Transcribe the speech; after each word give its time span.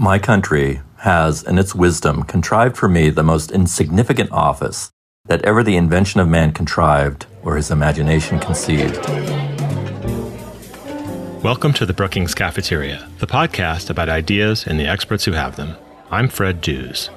My 0.00 0.20
country 0.20 0.80
has, 0.98 1.42
in 1.42 1.58
its 1.58 1.74
wisdom, 1.74 2.22
contrived 2.22 2.76
for 2.76 2.88
me 2.88 3.10
the 3.10 3.24
most 3.24 3.50
insignificant 3.50 4.30
office 4.30 4.92
that 5.26 5.44
ever 5.44 5.64
the 5.64 5.76
invention 5.76 6.20
of 6.20 6.28
man 6.28 6.52
contrived 6.52 7.26
or 7.42 7.56
his 7.56 7.72
imagination 7.72 8.38
conceived. 8.38 8.96
Welcome 11.42 11.72
to 11.72 11.84
the 11.84 11.94
Brookings 11.96 12.36
Cafeteria, 12.36 13.08
the 13.18 13.26
podcast 13.26 13.90
about 13.90 14.08
ideas 14.08 14.68
and 14.68 14.78
the 14.78 14.86
experts 14.86 15.24
who 15.24 15.32
have 15.32 15.56
them. 15.56 15.74
I'm 16.12 16.28
Fred 16.28 16.60
Dews. 16.60 17.10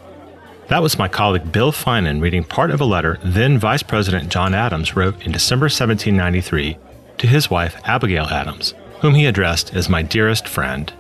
That 0.70 0.82
was 0.82 0.98
my 0.98 1.08
colleague 1.08 1.52
Bill 1.52 1.72
Finan 1.72 2.20
reading 2.20 2.44
part 2.44 2.72
of 2.72 2.82
a 2.82 2.86
letter 2.86 3.20
then 3.24 3.60
Vice 3.60 3.84
President 3.84 4.30
John 4.32 4.56
Adams 4.56 4.96
wrote 4.96 5.22
in 5.24 5.32
December 5.32 5.66
1793 5.66 6.80
to 7.20 7.28
his 7.28 7.48
wife 7.48 7.80
Abigail 7.84 8.26
Adams, 8.26 8.74
whom 9.02 9.14
he 9.14 9.28
addressed 9.28 9.72
as 9.76 9.88
my 9.88 10.02
dearest 10.02 10.48
friend. 10.48 10.92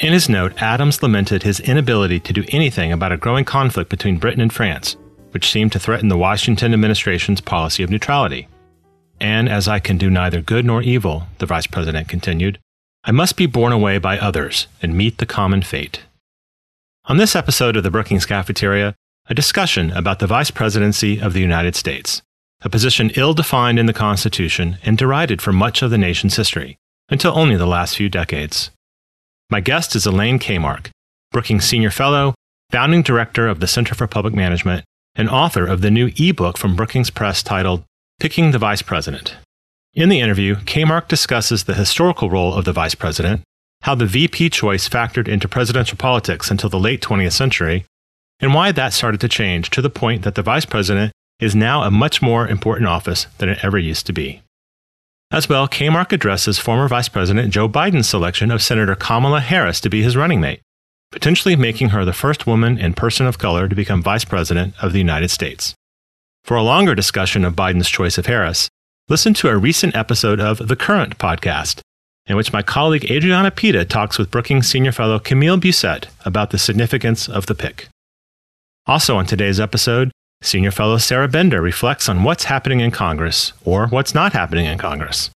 In 0.00 0.12
his 0.12 0.28
note, 0.28 0.62
Adams 0.62 1.02
lamented 1.02 1.42
his 1.42 1.58
inability 1.58 2.20
to 2.20 2.32
do 2.32 2.44
anything 2.50 2.92
about 2.92 3.10
a 3.10 3.16
growing 3.16 3.44
conflict 3.44 3.90
between 3.90 4.18
Britain 4.18 4.40
and 4.40 4.52
France, 4.52 4.96
which 5.32 5.50
seemed 5.50 5.72
to 5.72 5.80
threaten 5.80 6.08
the 6.08 6.16
Washington 6.16 6.72
administration's 6.72 7.40
policy 7.40 7.82
of 7.82 7.90
neutrality. 7.90 8.46
And 9.20 9.48
as 9.48 9.66
I 9.66 9.80
can 9.80 9.98
do 9.98 10.08
neither 10.08 10.40
good 10.40 10.64
nor 10.64 10.82
evil, 10.82 11.24
the 11.38 11.46
vice 11.46 11.66
president 11.66 12.08
continued, 12.08 12.60
I 13.02 13.10
must 13.10 13.36
be 13.36 13.46
borne 13.46 13.72
away 13.72 13.98
by 13.98 14.18
others 14.18 14.68
and 14.80 14.96
meet 14.96 15.18
the 15.18 15.26
common 15.26 15.62
fate. 15.62 16.04
On 17.06 17.16
this 17.16 17.34
episode 17.34 17.76
of 17.76 17.82
the 17.82 17.90
Brookings 17.90 18.26
Cafeteria, 18.26 18.94
a 19.28 19.34
discussion 19.34 19.90
about 19.90 20.20
the 20.20 20.28
vice 20.28 20.52
presidency 20.52 21.20
of 21.20 21.32
the 21.32 21.40
United 21.40 21.74
States, 21.74 22.22
a 22.62 22.70
position 22.70 23.10
ill 23.16 23.34
defined 23.34 23.80
in 23.80 23.86
the 23.86 23.92
Constitution 23.92 24.78
and 24.84 24.96
derided 24.96 25.42
for 25.42 25.52
much 25.52 25.82
of 25.82 25.90
the 25.90 25.98
nation's 25.98 26.36
history, 26.36 26.76
until 27.08 27.36
only 27.36 27.56
the 27.56 27.66
last 27.66 27.96
few 27.96 28.08
decades. 28.08 28.70
My 29.50 29.60
guest 29.60 29.96
is 29.96 30.04
Elaine 30.04 30.38
Kamarck, 30.38 30.90
Brookings 31.32 31.64
Senior 31.64 31.90
Fellow, 31.90 32.34
founding 32.70 33.00
director 33.00 33.48
of 33.48 33.60
the 33.60 33.66
Center 33.66 33.94
for 33.94 34.06
Public 34.06 34.34
Management, 34.34 34.84
and 35.14 35.30
author 35.30 35.66
of 35.66 35.80
the 35.80 35.90
new 35.90 36.12
ebook 36.18 36.58
from 36.58 36.76
Brookings 36.76 37.08
Press 37.08 37.42
titled 37.42 37.82
Picking 38.20 38.50
the 38.50 38.58
Vice 38.58 38.82
President. 38.82 39.36
In 39.94 40.10
the 40.10 40.20
interview, 40.20 40.56
Kamarck 40.66 41.08
discusses 41.08 41.64
the 41.64 41.72
historical 41.72 42.28
role 42.28 42.52
of 42.52 42.66
the 42.66 42.74
vice 42.74 42.94
president, 42.94 43.40
how 43.82 43.94
the 43.94 44.04
VP 44.04 44.50
choice 44.50 44.86
factored 44.86 45.28
into 45.28 45.48
presidential 45.48 45.96
politics 45.96 46.50
until 46.50 46.68
the 46.68 46.78
late 46.78 47.00
20th 47.00 47.32
century, 47.32 47.86
and 48.40 48.52
why 48.52 48.70
that 48.70 48.92
started 48.92 49.20
to 49.22 49.28
change 49.28 49.70
to 49.70 49.80
the 49.80 49.88
point 49.88 50.24
that 50.24 50.34
the 50.34 50.42
vice 50.42 50.66
president 50.66 51.10
is 51.40 51.56
now 51.56 51.84
a 51.84 51.90
much 51.90 52.20
more 52.20 52.46
important 52.46 52.86
office 52.86 53.26
than 53.38 53.48
it 53.48 53.64
ever 53.64 53.78
used 53.78 54.04
to 54.04 54.12
be. 54.12 54.42
As 55.30 55.48
well, 55.48 55.68
Kamarck 55.68 56.12
addresses 56.12 56.58
former 56.58 56.88
Vice 56.88 57.10
President 57.10 57.52
Joe 57.52 57.68
Biden's 57.68 58.08
selection 58.08 58.50
of 58.50 58.62
Senator 58.62 58.94
Kamala 58.94 59.40
Harris 59.40 59.80
to 59.82 59.90
be 59.90 60.02
his 60.02 60.16
running 60.16 60.40
mate, 60.40 60.62
potentially 61.12 61.54
making 61.54 61.90
her 61.90 62.04
the 62.04 62.14
first 62.14 62.46
woman 62.46 62.78
and 62.78 62.96
person 62.96 63.26
of 63.26 63.38
color 63.38 63.68
to 63.68 63.74
become 63.74 64.02
Vice 64.02 64.24
President 64.24 64.72
of 64.80 64.92
the 64.92 64.98
United 64.98 65.30
States. 65.30 65.74
For 66.44 66.56
a 66.56 66.62
longer 66.62 66.94
discussion 66.94 67.44
of 67.44 67.54
Biden's 67.54 67.90
choice 67.90 68.16
of 68.16 68.24
Harris, 68.24 68.70
listen 69.10 69.34
to 69.34 69.50
a 69.50 69.58
recent 69.58 69.94
episode 69.94 70.40
of 70.40 70.66
The 70.66 70.76
Current 70.76 71.18
podcast, 71.18 71.80
in 72.26 72.34
which 72.36 72.54
my 72.54 72.62
colleague 72.62 73.10
Adriana 73.10 73.50
Pita 73.50 73.84
talks 73.84 74.16
with 74.16 74.30
Brookings 74.30 74.70
Senior 74.70 74.92
Fellow 74.92 75.18
Camille 75.18 75.58
Busette 75.58 76.06
about 76.24 76.50
the 76.50 76.58
significance 76.58 77.28
of 77.28 77.44
the 77.44 77.54
pick. 77.54 77.88
Also 78.86 79.18
on 79.18 79.26
today's 79.26 79.60
episode, 79.60 80.10
Senior 80.40 80.70
Fellow 80.70 80.98
Sarah 80.98 81.28
Binder 81.28 81.60
reflects 81.60 82.08
on 82.08 82.22
what's 82.22 82.44
happening 82.44 82.80
in 82.80 82.90
Congress 82.90 83.52
or 83.64 83.88
what's 83.88 84.14
not 84.14 84.32
happening 84.32 84.66
in 84.66 84.78
Congress. 84.78 85.30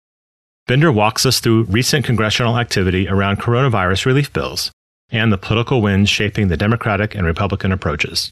Binder 0.66 0.92
walks 0.92 1.24
us 1.24 1.40
through 1.40 1.64
recent 1.64 2.04
congressional 2.04 2.58
activity 2.58 3.08
around 3.08 3.40
coronavirus 3.40 4.06
relief 4.06 4.32
bills 4.32 4.70
and 5.10 5.32
the 5.32 5.38
political 5.38 5.82
winds 5.82 6.10
shaping 6.10 6.48
the 6.48 6.56
Democratic 6.56 7.14
and 7.14 7.26
Republican 7.26 7.72
approaches. 7.72 8.30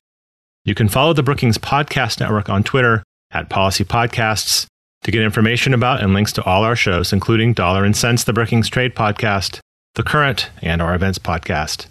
You 0.64 0.74
can 0.74 0.88
follow 0.88 1.14
the 1.14 1.22
Brookings 1.22 1.58
Podcast 1.58 2.20
Network 2.20 2.48
on 2.48 2.62
Twitter 2.62 3.02
at 3.30 3.48
Policy 3.48 3.84
Podcasts 3.84 4.66
to 5.04 5.10
get 5.10 5.22
information 5.22 5.72
about 5.72 6.02
and 6.02 6.12
links 6.12 6.32
to 6.34 6.44
all 6.44 6.64
our 6.64 6.76
shows, 6.76 7.12
including 7.12 7.54
Dollar 7.54 7.84
and 7.84 7.96
Sense, 7.96 8.24
the 8.24 8.32
Brookings 8.32 8.68
Trade 8.68 8.94
Podcast, 8.94 9.58
The 9.94 10.02
Current, 10.02 10.50
and 10.60 10.82
our 10.82 10.94
Events 10.94 11.18
Podcast. 11.18 11.86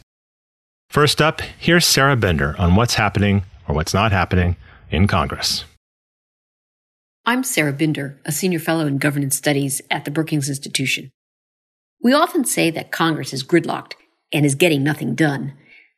First 0.90 1.22
up, 1.22 1.42
here's 1.42 1.86
Sarah 1.86 2.16
Binder 2.16 2.56
on 2.60 2.76
what's 2.76 2.94
happening 2.94 3.44
or 3.68 3.76
what's 3.76 3.94
not 3.94 4.12
happening 4.12 4.56
in 4.90 5.08
Congress. 5.08 5.66
I'm 7.26 7.44
Sarah 7.44 7.74
Binder, 7.74 8.22
a 8.26 8.32
senior 8.32 8.60
fellow 8.60 8.88
in 8.88 9.00
governance 9.00 9.36
studies 9.36 9.82
at 9.92 10.06
the 10.06 10.12
Brookings 10.12 10.48
Institution. 10.48 11.12
We 12.02 12.14
often 12.14 12.46
say 12.46 12.72
that 12.72 12.92
Congress 12.92 13.34
is 13.34 13.44
gridlocked 13.44 13.94
and 14.32 14.46
is 14.46 14.56
getting 14.56 14.84
nothing 14.84 15.14
done. 15.14 15.54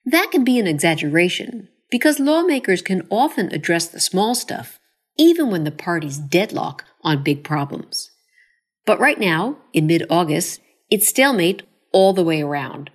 That 0.06 0.30
can 0.32 0.44
be 0.44 0.58
an 0.58 0.66
exaggeration 0.66 1.68
because 1.92 2.20
lawmakers 2.20 2.82
can 2.82 3.06
often 3.12 3.54
address 3.54 3.88
the 3.88 4.00
small 4.00 4.34
stuff, 4.34 4.80
even 5.18 5.52
when 5.52 5.66
the 5.66 5.72
parties 5.72 6.18
deadlock 6.18 6.84
on 7.04 7.24
big 7.24 7.44
problems. 7.44 8.10
But 8.86 9.00
right 9.00 9.20
now, 9.20 9.58
in 9.72 9.86
mid 9.86 10.08
August, 10.10 10.62
it's 10.90 11.08
stalemate 11.08 11.62
all 11.92 12.14
the 12.14 12.24
way 12.24 12.42
around. 12.42 12.90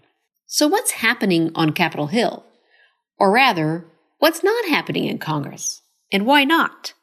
So 0.46 0.66
what's 0.66 0.90
happening 0.90 1.52
on 1.54 1.72
Capitol 1.72 2.08
Hill? 2.08 2.44
Or 3.16 3.30
rather, 3.30 3.86
what's 4.18 4.42
not 4.42 4.68
happening 4.68 5.04
in 5.04 5.18
Congress? 5.18 5.82
And 6.12 6.26
why 6.26 6.44
not? 6.44 6.94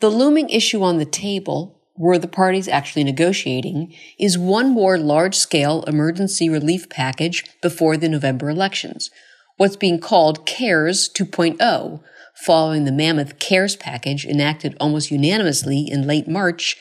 The 0.00 0.10
looming 0.10 0.50
issue 0.50 0.82
on 0.82 0.98
the 0.98 1.04
table, 1.04 1.80
were 1.96 2.18
the 2.18 2.28
parties 2.28 2.68
actually 2.68 3.04
negotiating, 3.04 3.92
is 4.18 4.38
one 4.38 4.70
more 4.70 4.96
large 4.96 5.34
scale 5.34 5.82
emergency 5.84 6.48
relief 6.48 6.88
package 6.88 7.44
before 7.60 7.96
the 7.96 8.08
November 8.08 8.48
elections, 8.48 9.10
what's 9.56 9.76
being 9.76 9.98
called 9.98 10.46
CARES 10.46 11.10
2.0, 11.12 12.00
following 12.36 12.84
the 12.84 12.92
mammoth 12.92 13.40
CARES 13.40 13.74
package 13.74 14.24
enacted 14.24 14.76
almost 14.78 15.10
unanimously 15.10 15.80
in 15.90 16.06
late 16.06 16.28
March 16.28 16.76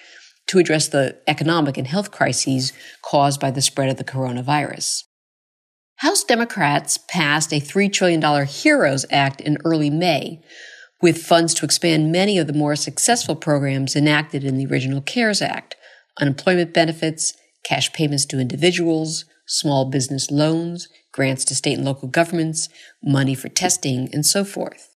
to 0.46 0.60
address 0.60 0.88
the 0.88 1.18
economic 1.28 1.78
and 1.78 1.88
health 1.88 2.12
crises 2.12 2.72
caused 3.02 3.40
by 3.40 3.52
the 3.52 3.62
spread 3.62 3.90
of 3.90 3.98
the 3.98 4.04
coronavirus. 4.04 5.04
House 5.98 6.24
Democrats 6.24 7.00
passed 7.10 7.52
a 7.52 7.60
$3 7.60 7.92
trillion 7.92 8.22
HEROES 8.22 9.06
Act 9.10 9.42
in 9.42 9.58
early 9.66 9.90
May, 9.90 10.44
with 11.02 11.22
funds 11.22 11.54
to 11.54 11.66
expand 11.66 12.12
many 12.12 12.38
of 12.38 12.48
the 12.48 12.54
more 12.54 12.76
successful 12.76 13.36
programs 13.36 13.96
enacted 13.96 14.44
in 14.44 14.58
the 14.58 14.66
original 14.66 15.02
CARES 15.02 15.42
Act 15.42 15.76
unemployment 16.20 16.74
benefits, 16.74 17.34
cash 17.64 17.94
payments 17.94 18.26
to 18.26 18.40
individuals, 18.40 19.26
small 19.46 19.86
business 19.86 20.32
loans, 20.32 20.88
grants 21.12 21.46
to 21.46 21.56
state 21.56 21.78
and 21.78 21.86
local 21.86 22.08
governments, 22.08 22.70
money 23.04 23.36
for 23.36 23.50
testing, 23.50 24.10
and 24.14 24.26
so 24.26 24.44
forth. 24.44 24.96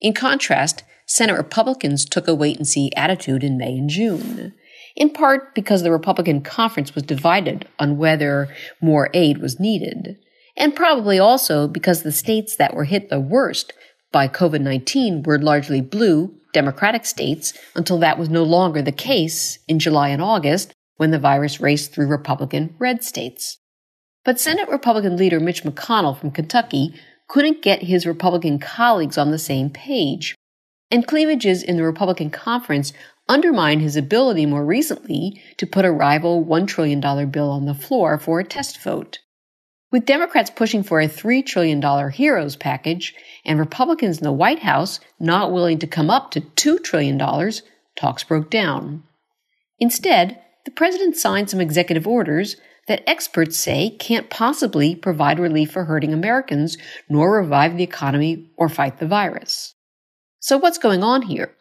In 0.00 0.12
contrast, 0.12 0.84
Senate 1.06 1.36
Republicans 1.36 2.04
took 2.04 2.28
a 2.28 2.34
wait 2.34 2.56
and 2.56 2.66
see 2.66 2.92
attitude 2.96 3.42
in 3.42 3.56
May 3.56 3.76
and 3.78 3.88
June, 3.88 4.52
in 4.94 5.10
part 5.10 5.54
because 5.54 5.82
the 5.82 5.92
Republican 5.92 6.42
conference 6.42 6.94
was 6.94 7.02
divided 7.04 7.66
on 7.78 7.98
whether 7.98 8.54
more 8.82 9.10
aid 9.14 9.38
was 9.38 9.58
needed, 9.58 10.18
and 10.56 10.76
probably 10.76 11.18
also 11.18 11.66
because 11.66 12.02
the 12.02 12.12
states 12.12 12.56
that 12.56 12.74
were 12.74 12.84
hit 12.84 13.08
the 13.08 13.20
worst 13.20 13.72
by 14.12 14.28
COVID 14.28 14.60
19 14.60 15.22
were 15.24 15.38
largely 15.38 15.80
blue, 15.80 16.34
Democratic 16.52 17.04
states 17.04 17.52
until 17.74 17.98
that 17.98 18.18
was 18.18 18.28
no 18.28 18.42
longer 18.42 18.82
the 18.82 18.92
case 18.92 19.58
in 19.68 19.78
July 19.78 20.08
and 20.08 20.22
August 20.22 20.72
when 20.96 21.10
the 21.10 21.18
virus 21.18 21.60
raced 21.60 21.92
through 21.92 22.08
Republican 22.08 22.74
red 22.78 23.04
states. 23.04 23.58
But 24.24 24.40
Senate 24.40 24.68
Republican 24.68 25.16
leader 25.16 25.40
Mitch 25.40 25.62
McConnell 25.62 26.18
from 26.18 26.30
Kentucky 26.30 26.94
couldn't 27.28 27.62
get 27.62 27.82
his 27.82 28.06
Republican 28.06 28.58
colleagues 28.58 29.18
on 29.18 29.30
the 29.30 29.38
same 29.38 29.70
page. 29.70 30.34
And 30.90 31.06
cleavages 31.06 31.62
in 31.62 31.76
the 31.76 31.84
Republican 31.84 32.30
conference 32.30 32.92
undermined 33.28 33.82
his 33.82 33.96
ability 33.96 34.46
more 34.46 34.64
recently 34.64 35.42
to 35.58 35.66
put 35.66 35.84
a 35.84 35.92
rival 35.92 36.44
$1 36.44 36.66
trillion 36.66 37.00
bill 37.30 37.50
on 37.50 37.66
the 37.66 37.74
floor 37.74 38.18
for 38.18 38.40
a 38.40 38.44
test 38.44 38.82
vote. 38.82 39.18
With 39.90 40.04
Democrats 40.04 40.50
pushing 40.50 40.82
for 40.82 41.00
a 41.00 41.08
$3 41.08 41.44
trillion 41.46 41.80
HEROES 41.80 42.56
package 42.56 43.14
and 43.46 43.58
Republicans 43.58 44.18
in 44.18 44.24
the 44.24 44.32
White 44.32 44.58
House 44.58 45.00
not 45.18 45.50
willing 45.50 45.78
to 45.78 45.86
come 45.86 46.10
up 46.10 46.30
to 46.32 46.42
$2 46.42 46.84
trillion, 46.84 47.18
talks 47.96 48.22
broke 48.22 48.50
down. 48.50 49.04
Instead, 49.78 50.42
the 50.66 50.70
president 50.70 51.16
signed 51.16 51.48
some 51.48 51.60
executive 51.60 52.06
orders 52.06 52.56
that 52.86 53.02
experts 53.08 53.56
say 53.56 53.90
can't 53.98 54.28
possibly 54.28 54.94
provide 54.94 55.38
relief 55.38 55.70
for 55.70 55.84
hurting 55.84 56.12
Americans, 56.12 56.76
nor 57.08 57.38
revive 57.38 57.76
the 57.76 57.84
economy 57.84 58.50
or 58.58 58.68
fight 58.68 58.98
the 58.98 59.06
virus. 59.06 59.74
So 60.40 60.58
what's 60.58 60.78
going 60.78 61.02
on 61.02 61.22
here? 61.22 61.54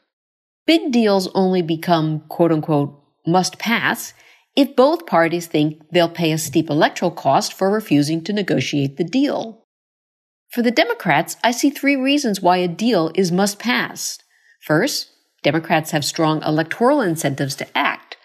Big 0.65 0.91
deals 0.91 1.29
only 1.33 1.61
become 1.61 2.21
quote 2.27 2.51
unquote 2.51 3.01
must 3.25 3.57
pass 3.57 4.13
if 4.57 4.75
both 4.75 5.05
parties 5.05 5.45
think 5.45 5.79
they'll 5.91 6.09
pay 6.09 6.31
a 6.31 6.37
steep 6.37 6.67
electoral 6.69 7.11
cost 7.11 7.53
for 7.53 7.69
refusing 7.69 8.23
to 8.23 8.33
negotiate 8.33 8.97
the 8.97 9.03
deal. 9.03 9.63
For 10.49 10.63
the 10.63 10.71
Democrats, 10.71 11.37
I 11.43 11.51
see 11.51 11.69
three 11.69 11.95
reasons 11.95 12.41
why 12.41 12.57
a 12.57 12.67
deal 12.67 13.11
is 13.13 13.31
must 13.31 13.59
pass. 13.59 14.17
First, 14.61 15.11
Democrats 15.43 15.91
have 15.91 16.03
strong 16.03 16.41
electoral 16.41 17.01
incentives 17.01 17.55
to 17.57 17.77
act, 17.77 18.17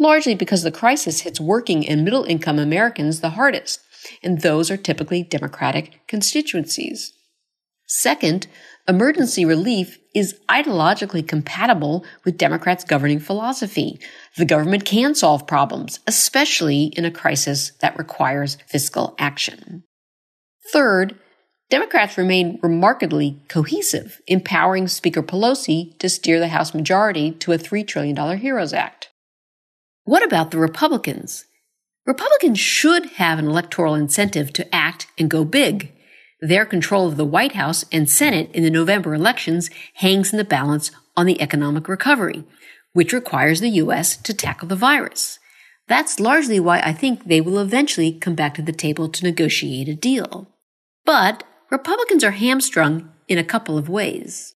largely 0.00 0.34
because 0.34 0.64
the 0.64 0.72
crisis 0.72 1.20
hits 1.20 1.40
working 1.40 1.88
and 1.88 2.04
middle 2.04 2.24
income 2.24 2.58
Americans 2.58 3.20
the 3.20 3.30
hardest, 3.30 3.80
and 4.24 4.40
those 4.40 4.72
are 4.72 4.76
typically 4.76 5.22
Democratic 5.22 6.00
constituencies. 6.08 7.12
Second, 7.86 8.46
emergency 8.88 9.44
relief 9.44 9.98
is 10.14 10.38
ideologically 10.48 11.26
compatible 11.26 12.04
with 12.24 12.38
Democrats' 12.38 12.84
governing 12.84 13.20
philosophy. 13.20 14.00
The 14.36 14.44
government 14.44 14.84
can 14.84 15.14
solve 15.14 15.46
problems, 15.46 16.00
especially 16.06 16.84
in 16.96 17.04
a 17.04 17.10
crisis 17.10 17.72
that 17.80 17.98
requires 17.98 18.58
fiscal 18.66 19.14
action. 19.18 19.84
Third, 20.72 21.18
Democrats 21.68 22.16
remain 22.16 22.60
remarkably 22.62 23.40
cohesive, 23.48 24.20
empowering 24.26 24.86
Speaker 24.86 25.22
Pelosi 25.22 25.98
to 25.98 26.08
steer 26.08 26.38
the 26.38 26.48
House 26.48 26.74
majority 26.74 27.32
to 27.32 27.52
a 27.52 27.58
$3 27.58 27.86
trillion 27.86 28.16
HEROES 28.16 28.72
Act. 28.72 29.10
What 30.04 30.24
about 30.24 30.52
the 30.52 30.58
Republicans? 30.58 31.44
Republicans 32.06 32.60
should 32.60 33.06
have 33.14 33.40
an 33.40 33.48
electoral 33.48 33.96
incentive 33.96 34.52
to 34.52 34.74
act 34.74 35.08
and 35.18 35.28
go 35.28 35.44
big. 35.44 35.92
Their 36.40 36.66
control 36.66 37.08
of 37.08 37.16
the 37.16 37.24
White 37.24 37.52
House 37.52 37.84
and 37.90 38.08
Senate 38.08 38.50
in 38.52 38.62
the 38.62 38.70
November 38.70 39.14
elections 39.14 39.70
hangs 39.94 40.32
in 40.32 40.36
the 40.36 40.44
balance 40.44 40.90
on 41.16 41.26
the 41.26 41.40
economic 41.40 41.88
recovery, 41.88 42.44
which 42.92 43.12
requires 43.12 43.60
the 43.60 43.70
U.S. 43.70 44.16
to 44.18 44.34
tackle 44.34 44.68
the 44.68 44.76
virus. 44.76 45.38
That's 45.88 46.20
largely 46.20 46.60
why 46.60 46.80
I 46.80 46.92
think 46.92 47.24
they 47.24 47.40
will 47.40 47.58
eventually 47.58 48.12
come 48.12 48.34
back 48.34 48.54
to 48.56 48.62
the 48.62 48.72
table 48.72 49.08
to 49.08 49.24
negotiate 49.24 49.88
a 49.88 49.94
deal. 49.94 50.48
But 51.04 51.44
Republicans 51.70 52.24
are 52.24 52.32
hamstrung 52.32 53.12
in 53.28 53.38
a 53.38 53.44
couple 53.44 53.78
of 53.78 53.88
ways. 53.88 54.54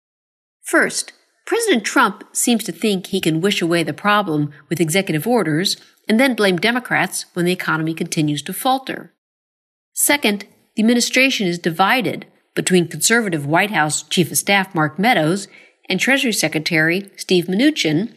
First, 0.62 1.12
President 1.46 1.84
Trump 1.84 2.24
seems 2.32 2.62
to 2.64 2.72
think 2.72 3.06
he 3.06 3.20
can 3.20 3.40
wish 3.40 3.62
away 3.62 3.82
the 3.82 3.92
problem 3.92 4.52
with 4.68 4.80
executive 4.80 5.26
orders 5.26 5.76
and 6.08 6.20
then 6.20 6.34
blame 6.34 6.58
Democrats 6.58 7.26
when 7.32 7.44
the 7.44 7.52
economy 7.52 7.94
continues 7.94 8.42
to 8.42 8.52
falter. 8.52 9.12
Second, 9.92 10.46
the 10.76 10.82
administration 10.82 11.46
is 11.46 11.58
divided 11.58 12.26
between 12.54 12.88
conservative 12.88 13.46
White 13.46 13.70
House 13.70 14.02
Chief 14.02 14.30
of 14.30 14.38
Staff 14.38 14.74
Mark 14.74 14.98
Meadows 14.98 15.48
and 15.88 15.98
Treasury 15.98 16.32
Secretary 16.32 17.10
Steve 17.16 17.46
Mnuchin, 17.46 18.14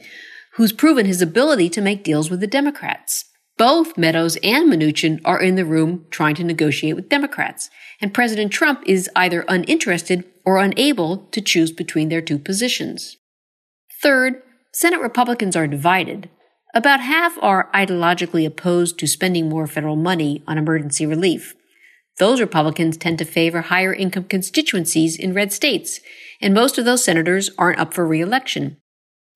who's 0.53 0.71
proven 0.71 1.05
his 1.05 1.21
ability 1.21 1.69
to 1.69 1.81
make 1.81 2.03
deals 2.03 2.29
with 2.29 2.39
the 2.39 2.47
Democrats. 2.47 3.25
Both 3.57 3.97
Meadows 3.97 4.37
and 4.43 4.71
Mnuchin 4.71 5.21
are 5.23 5.41
in 5.41 5.55
the 5.55 5.65
room 5.65 6.05
trying 6.09 6.35
to 6.35 6.43
negotiate 6.43 6.95
with 6.95 7.09
Democrats, 7.09 7.69
and 8.01 8.13
President 8.13 8.51
Trump 8.51 8.83
is 8.85 9.09
either 9.15 9.45
uninterested 9.47 10.25
or 10.45 10.57
unable 10.57 11.17
to 11.31 11.41
choose 11.41 11.71
between 11.71 12.09
their 12.09 12.21
two 12.21 12.39
positions. 12.39 13.17
Third, 14.01 14.41
Senate 14.73 15.01
Republicans 15.01 15.55
are 15.55 15.67
divided. 15.67 16.29
About 16.73 16.99
half 16.99 17.37
are 17.41 17.69
ideologically 17.73 18.45
opposed 18.45 18.97
to 18.99 19.07
spending 19.07 19.47
more 19.47 19.67
federal 19.67 19.95
money 19.95 20.43
on 20.47 20.57
emergency 20.57 21.05
relief. 21.05 21.55
Those 22.19 22.41
Republicans 22.41 22.97
tend 22.97 23.17
to 23.19 23.25
favor 23.25 23.61
higher 23.61 23.93
income 23.93 24.25
constituencies 24.25 25.17
in 25.17 25.33
red 25.33 25.51
states, 25.51 25.99
and 26.41 26.53
most 26.53 26.77
of 26.77 26.85
those 26.85 27.03
senators 27.03 27.49
aren't 27.57 27.79
up 27.79 27.93
for 27.93 28.05
reelection. 28.05 28.77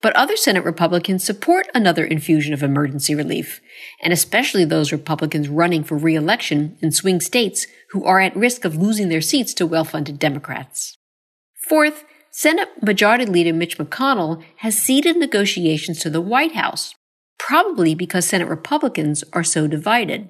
But 0.00 0.14
other 0.14 0.36
Senate 0.36 0.64
Republicans 0.64 1.24
support 1.24 1.68
another 1.74 2.04
infusion 2.04 2.54
of 2.54 2.62
emergency 2.62 3.16
relief, 3.16 3.60
and 4.00 4.12
especially 4.12 4.64
those 4.64 4.92
Republicans 4.92 5.48
running 5.48 5.82
for 5.82 5.98
reelection 5.98 6.76
in 6.80 6.92
swing 6.92 7.20
states 7.20 7.66
who 7.90 8.04
are 8.04 8.20
at 8.20 8.36
risk 8.36 8.64
of 8.64 8.76
losing 8.76 9.08
their 9.08 9.20
seats 9.20 9.52
to 9.54 9.66
well 9.66 9.84
funded 9.84 10.20
Democrats. 10.20 10.96
Fourth, 11.68 12.04
Senate 12.30 12.68
Majority 12.80 13.26
Leader 13.26 13.52
Mitch 13.52 13.78
McConnell 13.78 14.44
has 14.58 14.78
ceded 14.78 15.16
negotiations 15.16 15.98
to 16.00 16.10
the 16.10 16.20
White 16.20 16.54
House, 16.54 16.94
probably 17.38 17.96
because 17.96 18.26
Senate 18.26 18.48
Republicans 18.48 19.24
are 19.32 19.42
so 19.42 19.66
divided. 19.66 20.28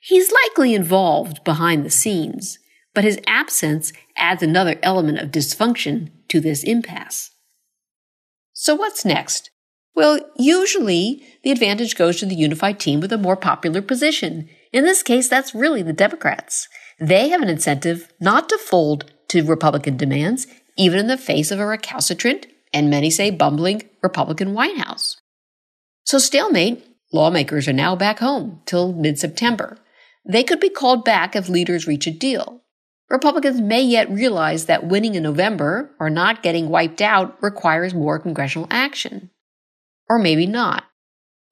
He's 0.00 0.32
likely 0.32 0.74
involved 0.74 1.42
behind 1.44 1.84
the 1.84 1.90
scenes, 1.90 2.58
but 2.94 3.04
his 3.04 3.20
absence 3.26 3.92
adds 4.16 4.42
another 4.42 4.78
element 4.82 5.18
of 5.18 5.30
dysfunction 5.30 6.10
to 6.28 6.40
this 6.40 6.62
impasse. 6.62 7.30
So 8.52 8.74
what's 8.74 9.04
next? 9.04 9.50
Well, 9.94 10.20
usually 10.36 11.24
the 11.42 11.50
advantage 11.50 11.96
goes 11.96 12.18
to 12.18 12.26
the 12.26 12.34
unified 12.34 12.78
team 12.78 13.00
with 13.00 13.12
a 13.12 13.18
more 13.18 13.36
popular 13.36 13.82
position. 13.82 14.48
In 14.72 14.84
this 14.84 15.02
case, 15.02 15.28
that's 15.28 15.54
really 15.54 15.82
the 15.82 15.92
Democrats. 15.92 16.68
They 17.00 17.28
have 17.30 17.42
an 17.42 17.48
incentive 17.48 18.12
not 18.20 18.48
to 18.48 18.58
fold 18.58 19.12
to 19.28 19.44
Republican 19.44 19.96
demands, 19.96 20.46
even 20.76 20.98
in 20.98 21.08
the 21.08 21.18
face 21.18 21.50
of 21.50 21.58
a 21.58 21.66
recalcitrant 21.66 22.46
and 22.72 22.90
many 22.90 23.10
say 23.10 23.30
bumbling 23.30 23.82
Republican 24.02 24.54
White 24.54 24.78
House. 24.78 25.16
So 26.04 26.18
stalemate, 26.18 26.84
lawmakers 27.12 27.66
are 27.68 27.72
now 27.72 27.96
back 27.96 28.20
home 28.20 28.62
till 28.66 28.92
mid-September. 28.92 29.78
They 30.28 30.44
could 30.44 30.60
be 30.60 30.68
called 30.68 31.04
back 31.04 31.34
if 31.34 31.48
leaders 31.48 31.86
reach 31.86 32.06
a 32.06 32.10
deal. 32.10 32.62
Republicans 33.08 33.62
may 33.62 33.80
yet 33.80 34.10
realize 34.10 34.66
that 34.66 34.86
winning 34.86 35.14
in 35.14 35.22
November 35.22 35.90
or 35.98 36.10
not 36.10 36.42
getting 36.42 36.68
wiped 36.68 37.00
out 37.00 37.42
requires 37.42 37.94
more 37.94 38.18
congressional 38.18 38.68
action. 38.70 39.30
Or 40.06 40.18
maybe 40.18 40.46
not. 40.46 40.84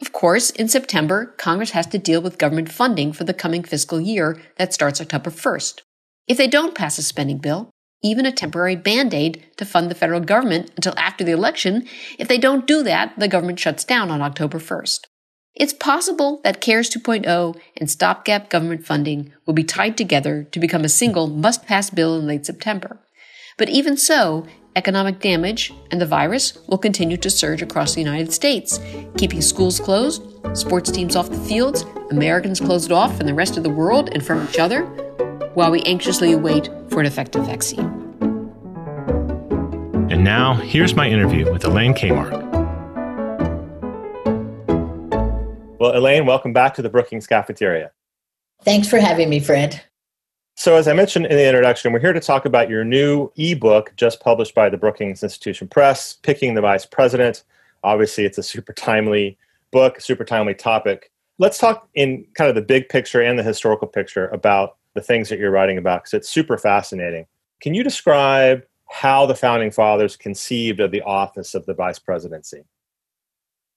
Of 0.02 0.12
course, 0.12 0.50
in 0.50 0.68
September, 0.68 1.34
Congress 1.38 1.70
has 1.70 1.86
to 1.86 1.98
deal 1.98 2.20
with 2.20 2.36
government 2.36 2.70
funding 2.70 3.14
for 3.14 3.24
the 3.24 3.32
coming 3.32 3.62
fiscal 3.62 3.98
year 3.98 4.38
that 4.58 4.74
starts 4.74 5.00
October 5.00 5.30
1st. 5.30 5.80
If 6.28 6.36
they 6.36 6.46
don't 6.46 6.74
pass 6.74 6.98
a 6.98 7.02
spending 7.02 7.38
bill, 7.38 7.70
even 8.02 8.26
a 8.26 8.32
temporary 8.32 8.76
band 8.76 9.14
aid 9.14 9.46
to 9.56 9.64
fund 9.64 9.90
the 9.90 9.94
federal 9.94 10.20
government 10.20 10.70
until 10.76 10.92
after 10.98 11.24
the 11.24 11.32
election, 11.32 11.88
if 12.18 12.28
they 12.28 12.36
don't 12.36 12.66
do 12.66 12.82
that, 12.82 13.18
the 13.18 13.28
government 13.28 13.58
shuts 13.58 13.84
down 13.84 14.10
on 14.10 14.20
October 14.20 14.58
1st. 14.58 15.06
It's 15.56 15.72
possible 15.72 16.42
that 16.44 16.60
CARES 16.60 16.90
2.0 16.90 17.58
and 17.78 17.90
stopgap 17.90 18.50
government 18.50 18.84
funding 18.84 19.32
will 19.46 19.54
be 19.54 19.64
tied 19.64 19.96
together 19.96 20.44
to 20.52 20.60
become 20.60 20.84
a 20.84 20.88
single 20.90 21.28
must 21.28 21.64
pass 21.64 21.88
bill 21.88 22.18
in 22.18 22.26
late 22.26 22.44
September. 22.44 22.98
But 23.56 23.70
even 23.70 23.96
so, 23.96 24.46
economic 24.76 25.18
damage 25.18 25.72
and 25.90 25.98
the 25.98 26.04
virus 26.04 26.58
will 26.68 26.76
continue 26.76 27.16
to 27.16 27.30
surge 27.30 27.62
across 27.62 27.94
the 27.94 28.02
United 28.02 28.34
States, 28.34 28.78
keeping 29.16 29.40
schools 29.40 29.80
closed, 29.80 30.22
sports 30.52 30.90
teams 30.90 31.16
off 31.16 31.30
the 31.30 31.40
fields, 31.48 31.86
Americans 32.10 32.60
closed 32.60 32.92
off 32.92 33.16
from 33.16 33.26
the 33.26 33.32
rest 33.32 33.56
of 33.56 33.62
the 33.62 33.70
world 33.70 34.10
and 34.12 34.26
from 34.26 34.46
each 34.46 34.58
other, 34.58 34.82
while 35.54 35.70
we 35.70 35.80
anxiously 35.84 36.32
await 36.32 36.68
for 36.90 37.00
an 37.00 37.06
effective 37.06 37.46
vaccine. 37.46 38.02
And 40.10 40.22
now, 40.22 40.52
here's 40.52 40.94
my 40.94 41.08
interview 41.08 41.50
with 41.50 41.64
Elaine 41.64 41.94
Kamarck. 41.94 42.45
Well, 45.78 45.94
Elaine, 45.94 46.24
welcome 46.24 46.54
back 46.54 46.72
to 46.74 46.82
the 46.82 46.88
Brookings 46.88 47.26
Cafeteria. 47.26 47.90
Thanks 48.62 48.88
for 48.88 48.98
having 48.98 49.28
me, 49.28 49.40
Fred. 49.40 49.82
So, 50.54 50.74
as 50.76 50.88
I 50.88 50.94
mentioned 50.94 51.26
in 51.26 51.36
the 51.36 51.46
introduction, 51.46 51.92
we're 51.92 52.00
here 52.00 52.14
to 52.14 52.20
talk 52.20 52.46
about 52.46 52.70
your 52.70 52.82
new 52.82 53.30
ebook 53.36 53.92
just 53.94 54.20
published 54.20 54.54
by 54.54 54.70
the 54.70 54.78
Brookings 54.78 55.22
Institution 55.22 55.68
Press, 55.68 56.14
Picking 56.14 56.54
the 56.54 56.62
Vice 56.62 56.86
President. 56.86 57.44
Obviously, 57.84 58.24
it's 58.24 58.38
a 58.38 58.42
super 58.42 58.72
timely 58.72 59.36
book, 59.70 60.00
super 60.00 60.24
timely 60.24 60.54
topic. 60.54 61.12
Let's 61.36 61.58
talk 61.58 61.86
in 61.94 62.24
kind 62.32 62.48
of 62.48 62.54
the 62.54 62.62
big 62.62 62.88
picture 62.88 63.20
and 63.20 63.38
the 63.38 63.42
historical 63.42 63.86
picture 63.86 64.28
about 64.28 64.76
the 64.94 65.02
things 65.02 65.28
that 65.28 65.38
you're 65.38 65.50
writing 65.50 65.76
about 65.76 66.04
because 66.04 66.14
it's 66.14 66.30
super 66.30 66.56
fascinating. 66.56 67.26
Can 67.60 67.74
you 67.74 67.84
describe 67.84 68.62
how 68.88 69.26
the 69.26 69.34
founding 69.34 69.70
fathers 69.70 70.16
conceived 70.16 70.80
of 70.80 70.90
the 70.90 71.02
office 71.02 71.54
of 71.54 71.66
the 71.66 71.74
vice 71.74 71.98
presidency? 71.98 72.64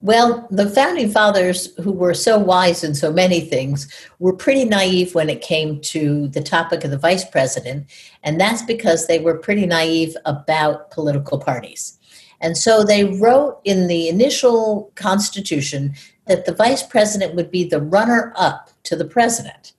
Well, 0.02 0.48
the 0.50 0.70
founding 0.70 1.12
fathers, 1.12 1.76
who 1.76 1.92
were 1.92 2.14
so 2.14 2.40
wise 2.40 2.86
in 2.86 2.96
so 2.96 3.12
many 3.12 3.42
things, 3.42 3.92
were 4.20 4.34
pretty 4.34 4.64
naive 4.64 5.14
when 5.14 5.30
it 5.30 5.42
came 5.42 5.82
to 5.82 6.30
the 6.30 6.42
topic 6.42 6.86
of 6.86 6.92
the 6.92 6.98
vice 6.98 7.26
president. 7.26 7.88
And 8.24 8.40
that's 8.40 8.62
because 8.62 9.08
they 9.08 9.20
were 9.20 9.38
pretty 9.38 9.66
naive 9.66 10.16
about 10.26 10.90
political 10.92 11.38
parties. 11.38 12.00
And 12.40 12.58
so 12.58 12.84
they 12.84 13.04
wrote 13.04 13.60
in 13.66 13.88
the 13.88 14.08
initial 14.08 14.90
constitution 14.96 15.96
that 16.28 16.46
the 16.46 16.54
vice 16.54 16.84
president 16.84 17.36
would 17.36 17.52
be 17.52 17.66
the 17.66 17.82
runner 17.82 18.32
up 18.38 18.70
to 18.84 18.96
the 18.96 19.06
president 19.06 19.74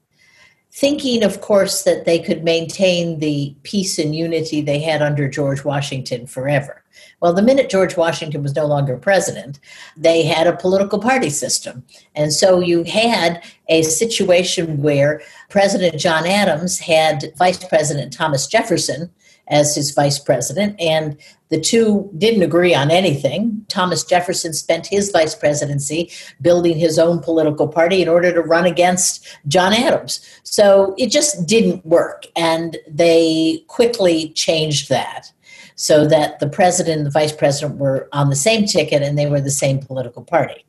thinking, 0.72 1.24
of 1.24 1.40
course, 1.40 1.82
that 1.82 2.04
they 2.04 2.18
could 2.18 2.44
maintain 2.44 3.18
the 3.18 3.54
peace 3.64 3.98
and 3.98 4.14
unity 4.14 4.60
they 4.60 4.78
had 4.78 5.02
under 5.02 5.28
George 5.28 5.64
Washington 5.64 6.26
forever. 6.26 6.79
Well, 7.20 7.32
the 7.32 7.42
minute 7.42 7.70
George 7.70 7.96
Washington 7.96 8.42
was 8.42 8.54
no 8.54 8.66
longer 8.66 8.96
president, 8.96 9.60
they 9.96 10.22
had 10.24 10.46
a 10.46 10.56
political 10.56 10.98
party 10.98 11.30
system. 11.30 11.84
And 12.14 12.32
so 12.32 12.60
you 12.60 12.84
had 12.84 13.42
a 13.68 13.82
situation 13.82 14.82
where 14.82 15.22
President 15.48 16.00
John 16.00 16.26
Adams 16.26 16.78
had 16.78 17.32
Vice 17.36 17.62
President 17.64 18.12
Thomas 18.12 18.46
Jefferson 18.46 19.10
as 19.50 19.74
his 19.74 19.90
vice 19.90 20.18
president, 20.18 20.80
and 20.80 21.16
the 21.48 21.60
two 21.60 22.08
didn't 22.16 22.42
agree 22.42 22.72
on 22.72 22.90
anything. 22.90 23.64
Thomas 23.68 24.04
Jefferson 24.04 24.54
spent 24.54 24.86
his 24.86 25.10
vice 25.10 25.34
presidency 25.34 26.10
building 26.40 26.78
his 26.78 26.98
own 26.98 27.18
political 27.18 27.66
party 27.66 28.00
in 28.00 28.08
order 28.08 28.32
to 28.32 28.40
run 28.40 28.64
against 28.64 29.26
John 29.48 29.72
Adams. 29.72 30.20
So 30.44 30.94
it 30.96 31.10
just 31.10 31.46
didn't 31.46 31.84
work, 31.84 32.26
and 32.36 32.78
they 32.88 33.64
quickly 33.66 34.30
changed 34.30 34.88
that 34.88 35.32
so 35.80 36.06
that 36.06 36.38
the 36.40 36.46
president 36.46 36.98
and 36.98 37.06
the 37.06 37.10
vice 37.10 37.32
president 37.32 37.78
were 37.78 38.06
on 38.12 38.28
the 38.28 38.36
same 38.36 38.66
ticket 38.66 39.00
and 39.00 39.16
they 39.16 39.26
were 39.26 39.40
the 39.40 39.50
same 39.50 39.78
political 39.78 40.22
party. 40.22 40.66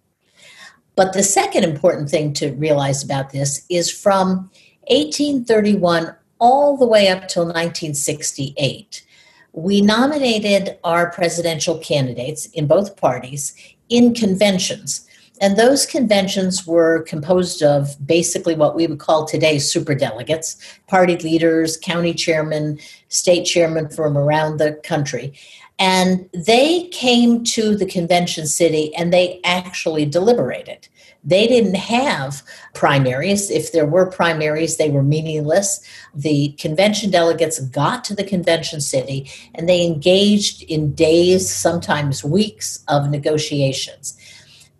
But 0.96 1.12
the 1.12 1.22
second 1.22 1.66
important 1.66 2.10
thing 2.10 2.32
to 2.36 2.54
realize 2.54 3.04
about 3.04 3.32
this 3.32 3.66
is 3.68 3.92
from 3.92 4.50
1831 4.88 6.16
all 6.40 6.78
the 6.78 6.88
way 6.88 7.10
up 7.10 7.28
till 7.28 7.44
1968, 7.44 9.06
we 9.52 9.82
nominated 9.82 10.78
our 10.86 11.12
presidential 11.12 11.78
candidates 11.80 12.46
in 12.46 12.66
both 12.66 12.96
parties 12.96 13.54
in 13.90 14.14
conventions. 14.14 15.06
And 15.42 15.58
those 15.58 15.88
conventions 15.88 16.68
were 16.68 17.02
composed 17.02 17.64
of 17.64 17.96
basically 18.06 18.54
what 18.54 18.76
we 18.76 18.86
would 18.86 19.00
call 19.00 19.26
today 19.26 19.58
super 19.58 19.96
delegates, 19.96 20.56
party 20.88 21.18
leaders, 21.18 21.78
county 21.78 22.14
chairmen, 22.14 22.80
state 23.10 23.46
chairmen 23.46 23.90
from 23.90 24.16
around 24.16 24.58
the 24.58 24.74
country. 24.84 25.34
And 25.80 26.30
they 26.32 26.88
came 26.90 27.44
to 27.46 27.76
the 27.76 27.88
convention 27.88 28.46
city 28.46 28.96
and 28.96 29.12
they 29.12 29.42
actually 29.44 30.06
deliberated. 30.06 30.88
They 31.24 31.48
didn't 31.48 31.76
have 31.76 32.44
primaries. 32.76 33.50
If 33.50 33.72
there 33.72 33.86
were 33.88 34.12
primaries, 34.12 34.78
they 34.78 34.92
were 34.92 35.04
meaningless. 35.04 35.82
The 36.14 36.52
convention 36.60 37.10
delegates 37.10 37.60
got 37.60 38.04
to 38.06 38.16
the 38.16 38.24
convention 38.24 38.80
city 38.80 39.30
and 39.56 39.68
they 39.68 39.84
engaged 39.86 40.62
in 40.64 40.94
days, 40.94 41.52
sometimes 41.52 42.24
weeks, 42.24 42.84
of 42.88 43.10
negotiations. 43.10 44.20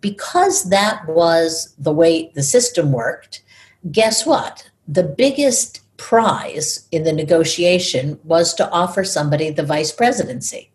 Because 0.02 0.68
that 0.68 1.08
was 1.08 1.74
the 1.78 1.92
way 1.92 2.30
the 2.34 2.42
system 2.42 2.92
worked, 2.92 3.42
guess 3.90 4.26
what? 4.26 4.70
The 4.86 5.04
biggest 5.04 5.80
prize 5.96 6.86
in 6.90 7.04
the 7.04 7.12
negotiation 7.12 8.18
was 8.24 8.52
to 8.54 8.68
offer 8.70 9.04
somebody 9.04 9.48
the 9.48 9.62
vice 9.62 9.92
presidency. 9.92 10.70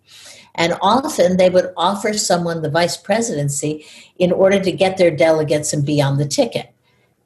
And 0.56 0.76
often 0.82 1.38
they 1.38 1.52
would 1.52 1.72
offer 1.78 2.14
someone 2.14 2.64
the 2.64 2.70
vice 2.70 2.98
presidency 2.98 3.86
in 4.18 4.32
order 4.32 4.60
to 4.60 4.72
get 4.72 4.98
their 4.98 5.16
delegates 5.16 5.72
and 5.74 5.86
be 5.86 6.02
on 6.02 6.18
the 6.18 6.26
ticket. 6.26 6.74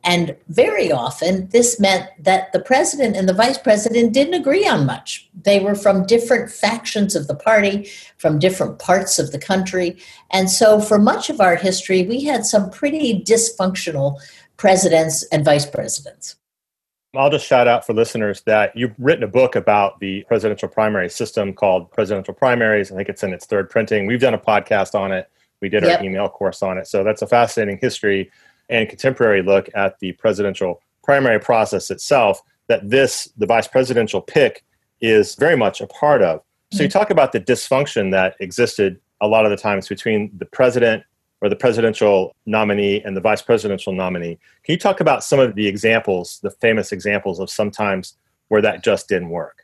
And 0.03 0.35
very 0.47 0.91
often, 0.91 1.47
this 1.49 1.79
meant 1.79 2.09
that 2.19 2.51
the 2.53 2.59
president 2.59 3.15
and 3.15 3.29
the 3.29 3.33
vice 3.33 3.57
president 3.57 4.13
didn't 4.13 4.33
agree 4.33 4.67
on 4.67 4.85
much. 4.85 5.29
They 5.43 5.59
were 5.59 5.75
from 5.75 6.05
different 6.05 6.51
factions 6.51 7.15
of 7.15 7.27
the 7.27 7.35
party, 7.35 7.89
from 8.17 8.39
different 8.39 8.79
parts 8.79 9.19
of 9.19 9.31
the 9.31 9.39
country. 9.39 9.97
And 10.31 10.49
so, 10.49 10.79
for 10.79 10.97
much 10.97 11.29
of 11.29 11.39
our 11.39 11.55
history, 11.55 12.03
we 12.03 12.23
had 12.23 12.45
some 12.45 12.71
pretty 12.71 13.23
dysfunctional 13.23 14.19
presidents 14.57 15.23
and 15.31 15.45
vice 15.45 15.65
presidents. 15.65 16.35
I'll 17.15 17.29
just 17.29 17.45
shout 17.45 17.67
out 17.67 17.85
for 17.85 17.93
listeners 17.93 18.41
that 18.43 18.75
you've 18.75 18.95
written 18.97 19.23
a 19.23 19.27
book 19.27 19.55
about 19.55 19.99
the 19.99 20.23
presidential 20.29 20.69
primary 20.69 21.09
system 21.09 21.51
called 21.51 21.91
Presidential 21.91 22.33
Primaries. 22.33 22.91
I 22.91 22.95
think 22.95 23.09
it's 23.09 23.21
in 23.21 23.33
its 23.33 23.45
third 23.45 23.69
printing. 23.69 24.07
We've 24.07 24.21
done 24.21 24.33
a 24.33 24.39
podcast 24.39 24.95
on 24.95 25.11
it. 25.11 25.29
We 25.61 25.67
did 25.67 25.83
yep. 25.83 25.99
our 25.99 26.05
email 26.05 26.29
course 26.29 26.63
on 26.63 26.77
it. 26.77 26.87
So 26.87 27.03
that's 27.03 27.21
a 27.21 27.27
fascinating 27.27 27.79
history 27.81 28.31
and 28.71 28.89
contemporary 28.89 29.43
look 29.43 29.69
at 29.75 29.99
the 29.99 30.13
presidential 30.13 30.81
primary 31.03 31.39
process 31.39 31.91
itself 31.91 32.41
that 32.67 32.89
this, 32.89 33.29
the 33.37 33.45
vice 33.45 33.67
presidential 33.67 34.21
pick, 34.21 34.63
is 35.01 35.35
very 35.35 35.57
much 35.57 35.81
a 35.81 35.87
part 35.87 36.21
of. 36.21 36.41
So 36.71 36.83
you 36.83 36.89
mm. 36.89 36.93
talk 36.93 37.09
about 37.09 37.33
the 37.33 37.39
dysfunction 37.39 38.11
that 38.11 38.35
existed 38.39 38.99
a 39.19 39.27
lot 39.27 39.45
of 39.45 39.51
the 39.51 39.57
times 39.57 39.87
between 39.87 40.31
the 40.37 40.45
president 40.45 41.03
or 41.41 41.49
the 41.49 41.55
presidential 41.55 42.35
nominee 42.45 43.01
and 43.01 43.17
the 43.17 43.21
vice 43.21 43.41
presidential 43.41 43.93
nominee. 43.93 44.39
Can 44.63 44.73
you 44.73 44.77
talk 44.77 45.01
about 45.01 45.23
some 45.23 45.39
of 45.39 45.55
the 45.55 45.67
examples, 45.67 46.39
the 46.41 46.51
famous 46.51 46.91
examples 46.91 47.39
of 47.39 47.49
sometimes 47.49 48.15
where 48.47 48.61
that 48.61 48.83
just 48.83 49.09
didn't 49.09 49.29
work? 49.29 49.63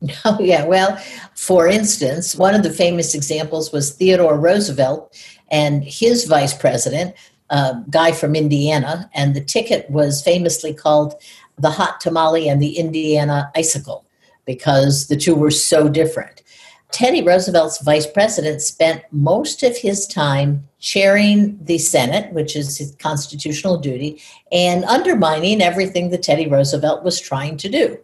Oh, 0.24 0.38
yeah. 0.40 0.64
Well, 0.64 0.96
for 1.34 1.66
instance, 1.66 2.36
one 2.36 2.54
of 2.54 2.62
the 2.62 2.70
famous 2.70 3.16
examples 3.16 3.72
was 3.72 3.94
Theodore 3.94 4.38
Roosevelt 4.38 5.16
and 5.50 5.82
his 5.82 6.24
vice 6.24 6.54
president, 6.54 7.16
a 7.50 7.82
guy 7.90 8.12
from 8.12 8.34
Indiana, 8.34 9.10
and 9.14 9.34
the 9.34 9.44
ticket 9.44 9.90
was 9.90 10.22
famously 10.22 10.74
called 10.74 11.14
the 11.58 11.70
hot 11.70 12.00
tamale 12.00 12.48
and 12.48 12.62
the 12.62 12.78
Indiana 12.78 13.50
icicle 13.56 14.04
because 14.44 15.08
the 15.08 15.16
two 15.16 15.34
were 15.34 15.50
so 15.50 15.88
different. 15.88 16.42
Teddy 16.90 17.22
Roosevelt's 17.22 17.82
vice 17.82 18.06
president 18.06 18.62
spent 18.62 19.02
most 19.12 19.62
of 19.62 19.76
his 19.76 20.06
time 20.06 20.66
chairing 20.78 21.58
the 21.62 21.76
Senate, 21.78 22.32
which 22.32 22.56
is 22.56 22.78
his 22.78 22.94
constitutional 22.98 23.76
duty, 23.76 24.22
and 24.50 24.84
undermining 24.84 25.60
everything 25.60 26.08
that 26.10 26.22
Teddy 26.22 26.48
Roosevelt 26.48 27.04
was 27.04 27.20
trying 27.20 27.58
to 27.58 27.68
do. 27.68 27.98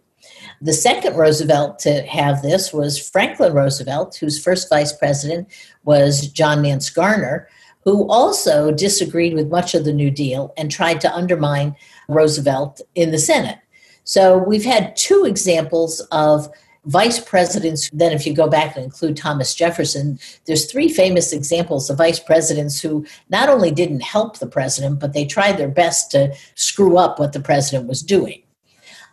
The 0.61 0.73
second 0.73 1.15
Roosevelt 1.15 1.79
to 1.79 2.03
have 2.03 2.41
this 2.41 2.71
was 2.71 3.09
Franklin 3.09 3.53
Roosevelt, 3.53 4.15
whose 4.17 4.41
first 4.41 4.69
vice 4.69 4.93
president 4.93 5.47
was 5.83 6.27
John 6.29 6.61
Nance 6.61 6.89
Garner, 6.89 7.49
who 7.85 8.09
also 8.09 8.71
disagreed 8.71 9.35
with 9.35 9.49
much 9.49 9.75
of 9.75 9.85
the 9.85 9.93
New 9.93 10.11
Deal 10.11 10.53
and 10.57 10.69
tried 10.69 10.99
to 11.01 11.13
undermine 11.13 11.75
Roosevelt 12.09 12.81
in 12.95 13.11
the 13.11 13.19
Senate. 13.19 13.59
So 14.03 14.37
we've 14.37 14.65
had 14.65 14.95
two 14.95 15.25
examples 15.25 16.01
of 16.11 16.49
vice 16.85 17.19
presidents, 17.19 17.89
then 17.91 18.11
if 18.11 18.25
you 18.27 18.33
go 18.33 18.47
back 18.47 18.75
and 18.75 18.85
include 18.85 19.17
Thomas 19.17 19.55
Jefferson, 19.55 20.19
there's 20.45 20.71
three 20.71 20.89
famous 20.89 21.33
examples 21.33 21.89
of 21.89 21.97
vice 21.97 22.19
presidents 22.19 22.79
who 22.79 23.05
not 23.29 23.49
only 23.49 23.71
didn't 23.71 24.01
help 24.01 24.37
the 24.37 24.47
president, 24.47 24.99
but 24.99 25.13
they 25.13 25.25
tried 25.25 25.57
their 25.57 25.67
best 25.67 26.11
to 26.11 26.35
screw 26.53 26.97
up 26.97 27.19
what 27.19 27.33
the 27.33 27.39
president 27.39 27.87
was 27.87 28.01
doing. 28.01 28.43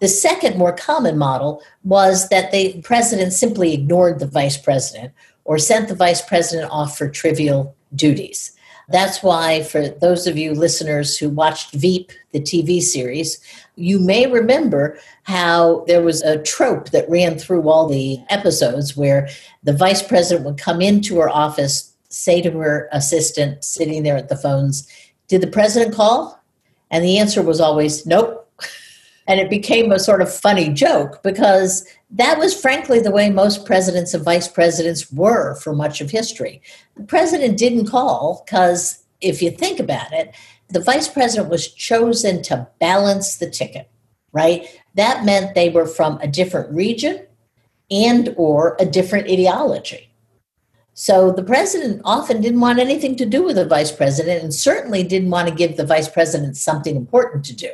The 0.00 0.08
second, 0.08 0.58
more 0.58 0.72
common 0.72 1.16
model 1.16 1.62
was 1.84 2.28
that 2.28 2.50
the 2.50 2.80
president 2.82 3.32
simply 3.32 3.72
ignored 3.72 4.18
the 4.18 4.26
vice 4.26 4.58
president 4.58 5.12
or 5.44 5.58
sent 5.58 5.88
the 5.88 5.94
vice 5.94 6.20
president 6.20 6.70
off 6.70 6.98
for 6.98 7.08
trivial 7.08 7.76
duties. 7.94 8.52
That's 8.88 9.22
why, 9.22 9.62
for 9.62 9.88
those 9.88 10.26
of 10.26 10.36
you 10.36 10.54
listeners 10.54 11.16
who 11.16 11.28
watched 11.28 11.72
Veep, 11.72 12.12
the 12.32 12.40
TV 12.40 12.80
series, 12.80 13.40
you 13.76 13.98
may 13.98 14.26
remember 14.26 14.98
how 15.22 15.84
there 15.86 16.02
was 16.02 16.22
a 16.22 16.42
trope 16.42 16.90
that 16.90 17.08
ran 17.08 17.38
through 17.38 17.68
all 17.68 17.88
the 17.88 18.18
episodes 18.28 18.96
where 18.96 19.28
the 19.62 19.72
vice 19.72 20.02
president 20.02 20.44
would 20.44 20.58
come 20.58 20.82
into 20.82 21.18
her 21.18 21.28
office, 21.28 21.94
say 22.08 22.42
to 22.42 22.50
her 22.50 22.88
assistant 22.92 23.64
sitting 23.64 24.02
there 24.02 24.16
at 24.16 24.28
the 24.28 24.36
phones, 24.36 24.88
Did 25.28 25.40
the 25.40 25.46
president 25.46 25.94
call? 25.94 26.42
And 26.90 27.04
the 27.04 27.18
answer 27.18 27.42
was 27.42 27.60
always, 27.60 28.06
Nope. 28.06 28.38
And 29.28 29.38
it 29.38 29.48
became 29.48 29.92
a 29.92 30.00
sort 30.00 30.20
of 30.20 30.34
funny 30.34 30.68
joke 30.68 31.22
because 31.22 31.86
that 32.12 32.38
was 32.38 32.58
frankly 32.58 33.00
the 33.00 33.10
way 33.10 33.30
most 33.30 33.64
presidents 33.64 34.12
and 34.12 34.24
vice 34.24 34.46
presidents 34.46 35.10
were 35.10 35.54
for 35.56 35.74
much 35.74 36.00
of 36.00 36.10
history. 36.10 36.60
The 36.96 37.04
president 37.04 37.58
didn't 37.58 37.86
call 37.86 38.42
because, 38.44 39.02
if 39.20 39.40
you 39.40 39.50
think 39.50 39.80
about 39.80 40.12
it, 40.12 40.34
the 40.68 40.80
vice 40.80 41.08
president 41.08 41.48
was 41.48 41.72
chosen 41.72 42.42
to 42.42 42.68
balance 42.80 43.38
the 43.38 43.48
ticket, 43.48 43.88
right? 44.32 44.66
That 44.94 45.24
meant 45.24 45.54
they 45.54 45.70
were 45.70 45.86
from 45.86 46.18
a 46.18 46.28
different 46.28 46.74
region 46.74 47.26
and 47.90 48.34
or 48.36 48.76
a 48.78 48.84
different 48.84 49.30
ideology. 49.30 50.10
So 50.94 51.32
the 51.32 51.42
president 51.42 52.02
often 52.04 52.42
didn't 52.42 52.60
want 52.60 52.78
anything 52.78 53.16
to 53.16 53.26
do 53.26 53.42
with 53.42 53.56
the 53.56 53.64
vice 53.64 53.90
president 53.92 54.42
and 54.42 54.52
certainly 54.52 55.02
didn't 55.02 55.30
want 55.30 55.48
to 55.48 55.54
give 55.54 55.76
the 55.76 55.86
vice 55.86 56.08
president 56.08 56.58
something 56.58 56.94
important 56.94 57.44
to 57.46 57.56
do. 57.56 57.70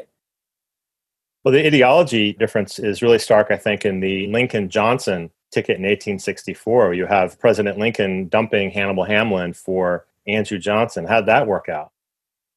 Well, 1.44 1.52
the 1.52 1.66
ideology 1.66 2.32
difference 2.32 2.78
is 2.78 3.02
really 3.02 3.18
stark, 3.18 3.48
I 3.50 3.56
think, 3.56 3.84
in 3.84 4.00
the 4.00 4.26
Lincoln 4.28 4.68
Johnson 4.68 5.30
ticket 5.50 5.76
in 5.76 5.82
1864. 5.82 6.94
You 6.94 7.06
have 7.06 7.38
President 7.38 7.78
Lincoln 7.78 8.28
dumping 8.28 8.70
Hannibal 8.70 9.04
Hamlin 9.04 9.52
for 9.52 10.06
Andrew 10.26 10.58
Johnson. 10.58 11.06
How'd 11.06 11.26
that 11.26 11.46
work 11.46 11.68
out? 11.68 11.92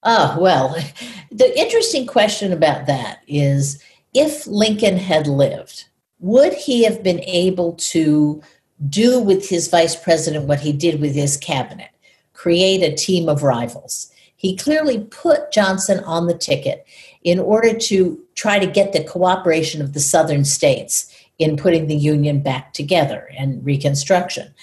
Oh, 0.03 0.38
well, 0.39 0.75
the 1.31 1.57
interesting 1.59 2.07
question 2.07 2.51
about 2.51 2.88
that 2.88 3.21
is 3.27 3.81
if 4.13 4.47
Lincoln 4.47 4.97
had 4.97 5.27
lived, 5.27 5.85
would 6.19 6.53
he 6.53 6.83
have 6.83 7.03
been 7.03 7.21
able 7.21 7.73
to 7.73 8.41
do 8.89 9.19
with 9.19 9.47
his 9.47 9.67
vice 9.67 9.95
president 9.95 10.47
what 10.47 10.59
he 10.59 10.73
did 10.73 11.00
with 11.00 11.13
his 11.13 11.38
cabinet? 11.38 11.89
Create 12.33 12.81
a 12.81 12.95
team 12.95 13.29
of 13.29 13.43
rivals. 13.43 14.11
He 14.35 14.57
clearly 14.57 15.00
put 15.11 15.51
Johnson 15.51 16.03
on 16.03 16.25
the 16.25 16.38
ticket 16.38 16.85
in 17.23 17.39
order 17.39 17.77
to 17.77 18.20
try 18.35 18.59
to 18.59 18.67
get 18.67 18.93
the 18.93 19.03
cooperation 19.03 19.81
of 19.81 19.93
the 19.93 20.00
southern 20.00 20.45
states 20.45 21.13
in 21.39 21.57
putting 21.57 21.88
the 21.88 21.95
Union 21.95 22.41
back 22.41 22.73
together 22.73 23.29
and 23.38 23.65
Reconstruction. 23.65 24.53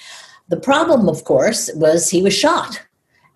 The 0.48 0.60
problem, 0.60 1.08
of 1.08 1.24
course, 1.24 1.70
was 1.74 2.08
he 2.08 2.22
was 2.22 2.34
shot. 2.34 2.80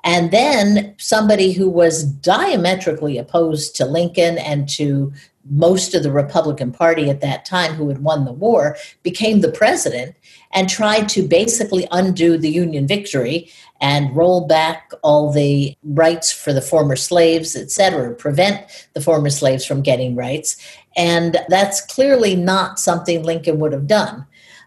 And 0.04 0.30
then 0.30 0.94
somebody 0.98 1.52
who 1.52 1.68
was 1.68 2.04
diametrically 2.04 3.18
opposed 3.18 3.76
to 3.76 3.84
Lincoln 3.84 4.38
and 4.38 4.68
to 4.70 5.12
most 5.50 5.94
of 5.94 6.02
the 6.02 6.12
Republican 6.12 6.72
Party 6.72 7.10
at 7.10 7.20
that 7.20 7.44
time, 7.44 7.74
who 7.74 7.88
had 7.88 8.02
won 8.02 8.24
the 8.24 8.32
war, 8.32 8.76
became 9.02 9.40
the 9.40 9.50
president 9.50 10.14
and 10.52 10.68
tried 10.68 11.08
to 11.10 11.26
basically 11.26 11.86
undo 11.90 12.38
the 12.38 12.50
Union 12.50 12.86
victory 12.86 13.50
and 13.82 14.14
roll 14.16 14.46
back 14.46 14.92
all 15.02 15.32
the 15.32 15.76
rights 15.82 16.30
for 16.32 16.52
the 16.52 16.62
former 16.62 16.94
slaves, 16.94 17.56
et 17.56 17.70
cetera, 17.70 18.14
prevent 18.14 18.64
the 18.94 19.00
former 19.00 19.28
slaves 19.28 19.66
from 19.66 19.82
getting 19.82 20.14
rights. 20.14 20.56
And 20.96 21.38
that's 21.48 21.84
clearly 21.84 22.36
not 22.36 22.78
something 22.78 23.24
Lincoln 23.24 23.58
would 23.58 23.72
have 23.72 23.88
done. 23.88 24.24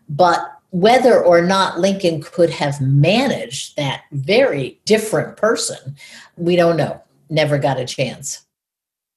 But 0.10 0.52
whether 0.72 1.24
or 1.24 1.42
not 1.42 1.80
Lincoln 1.80 2.22
could 2.22 2.50
have 2.50 2.82
managed 2.82 3.78
that 3.78 4.04
very 4.12 4.82
different 4.84 5.38
person, 5.38 5.96
we 6.36 6.58
don't 6.58 6.76
know. 6.76 7.02
Never 7.30 7.58
got 7.58 7.80
a 7.80 7.86
chance. 7.86 8.46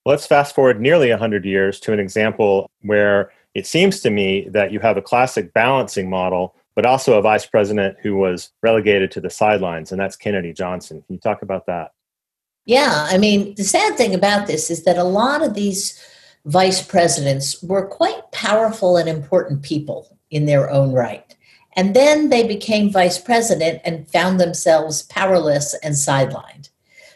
Let's 0.05 0.25
fast 0.25 0.55
forward 0.55 0.79
nearly 0.79 1.09
100 1.09 1.43
years 1.43 1.77
to 1.81 1.91
an 1.91 1.99
example 1.99 2.71
where 2.83 3.31
it 3.53 3.67
seems 3.67 3.99
to 3.99 4.09
me 4.09 4.47
that 4.49 4.71
you 4.71 4.79
have 4.79 4.95
a 4.95 5.01
classic 5.01 5.53
balancing 5.53 6.09
model, 6.09 6.55
but 6.79 6.85
also 6.85 7.19
a 7.19 7.21
vice 7.21 7.45
president 7.45 7.97
who 8.01 8.15
was 8.15 8.51
relegated 8.63 9.11
to 9.11 9.19
the 9.19 9.29
sidelines, 9.29 9.91
and 9.91 9.99
that's 9.99 10.15
Kennedy 10.15 10.53
Johnson. 10.53 11.01
Can 11.01 11.15
you 11.15 11.19
talk 11.19 11.41
about 11.41 11.65
that? 11.65 11.91
Yeah, 12.63 13.05
I 13.09 13.17
mean, 13.17 13.53
the 13.55 13.65
sad 13.65 13.97
thing 13.97 14.15
about 14.15 14.47
this 14.47 14.71
is 14.71 14.85
that 14.85 14.97
a 14.97 15.03
lot 15.03 15.45
of 15.45 15.55
these 15.55 16.01
vice 16.45 16.81
presidents 16.81 17.61
were 17.61 17.85
quite 17.85 18.31
powerful 18.31 18.95
and 18.95 19.09
important 19.09 19.61
people 19.61 20.17
in 20.31 20.45
their 20.45 20.69
own 20.69 20.93
right. 20.93 21.35
And 21.73 21.93
then 21.93 22.29
they 22.29 22.47
became 22.47 22.93
vice 22.93 23.17
president 23.17 23.81
and 23.83 24.09
found 24.09 24.39
themselves 24.39 25.01
powerless 25.01 25.73
and 25.83 25.95
sidelined. 25.95 26.69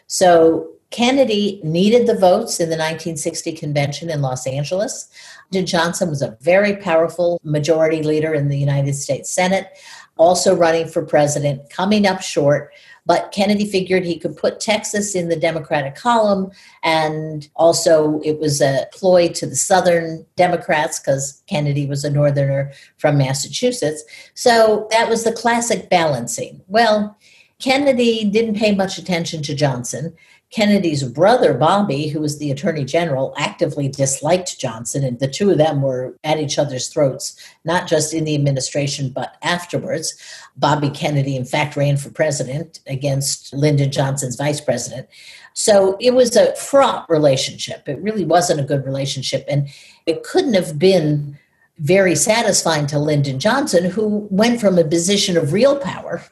So 0.08 0.73
Kennedy 0.94 1.60
needed 1.64 2.06
the 2.06 2.16
votes 2.16 2.60
in 2.60 2.68
the 2.68 2.76
1960 2.76 3.50
convention 3.54 4.08
in 4.08 4.22
Los 4.22 4.46
Angeles. 4.46 5.08
Johnson 5.50 6.08
was 6.08 6.22
a 6.22 6.38
very 6.40 6.76
powerful 6.76 7.40
majority 7.42 8.00
leader 8.04 8.32
in 8.32 8.46
the 8.46 8.56
United 8.56 8.94
States 8.94 9.28
Senate, 9.28 9.76
also 10.18 10.54
running 10.54 10.86
for 10.86 11.04
president, 11.04 11.68
coming 11.68 12.06
up 12.06 12.22
short. 12.22 12.72
But 13.06 13.32
Kennedy 13.32 13.68
figured 13.68 14.04
he 14.04 14.20
could 14.20 14.36
put 14.36 14.60
Texas 14.60 15.16
in 15.16 15.28
the 15.28 15.36
Democratic 15.36 15.96
column. 15.96 16.52
And 16.84 17.48
also, 17.56 18.20
it 18.20 18.38
was 18.38 18.60
a 18.60 18.86
ploy 18.92 19.30
to 19.30 19.46
the 19.46 19.56
Southern 19.56 20.24
Democrats 20.36 21.00
because 21.00 21.42
Kennedy 21.48 21.86
was 21.86 22.04
a 22.04 22.10
Northerner 22.10 22.70
from 22.98 23.18
Massachusetts. 23.18 24.04
So 24.34 24.86
that 24.92 25.08
was 25.08 25.24
the 25.24 25.32
classic 25.32 25.90
balancing. 25.90 26.62
Well, 26.68 27.18
Kennedy 27.58 28.24
didn't 28.24 28.56
pay 28.56 28.74
much 28.74 28.98
attention 28.98 29.42
to 29.42 29.54
Johnson. 29.54 30.14
Kennedy's 30.54 31.02
brother, 31.02 31.52
Bobby, 31.52 32.06
who 32.06 32.20
was 32.20 32.38
the 32.38 32.52
attorney 32.52 32.84
general, 32.84 33.34
actively 33.36 33.88
disliked 33.88 34.56
Johnson, 34.56 35.02
and 35.02 35.18
the 35.18 35.26
two 35.26 35.50
of 35.50 35.58
them 35.58 35.82
were 35.82 36.16
at 36.22 36.38
each 36.38 36.60
other's 36.60 36.86
throats, 36.86 37.36
not 37.64 37.88
just 37.88 38.14
in 38.14 38.22
the 38.22 38.36
administration, 38.36 39.10
but 39.10 39.36
afterwards. 39.42 40.14
Bobby 40.56 40.90
Kennedy, 40.90 41.34
in 41.34 41.44
fact, 41.44 41.74
ran 41.74 41.96
for 41.96 42.10
president 42.10 42.78
against 42.86 43.52
Lyndon 43.52 43.90
Johnson's 43.90 44.36
vice 44.36 44.60
president. 44.60 45.08
So 45.54 45.96
it 46.00 46.14
was 46.14 46.36
a 46.36 46.54
fraught 46.54 47.10
relationship. 47.10 47.88
It 47.88 48.00
really 48.00 48.24
wasn't 48.24 48.60
a 48.60 48.64
good 48.64 48.84
relationship. 48.84 49.44
And 49.48 49.68
it 50.06 50.22
couldn't 50.22 50.54
have 50.54 50.78
been 50.78 51.36
very 51.78 52.14
satisfying 52.14 52.86
to 52.86 53.00
Lyndon 53.00 53.40
Johnson, 53.40 53.90
who 53.90 54.28
went 54.30 54.60
from 54.60 54.78
a 54.78 54.84
position 54.84 55.36
of 55.36 55.52
real 55.52 55.80
power 55.80 56.22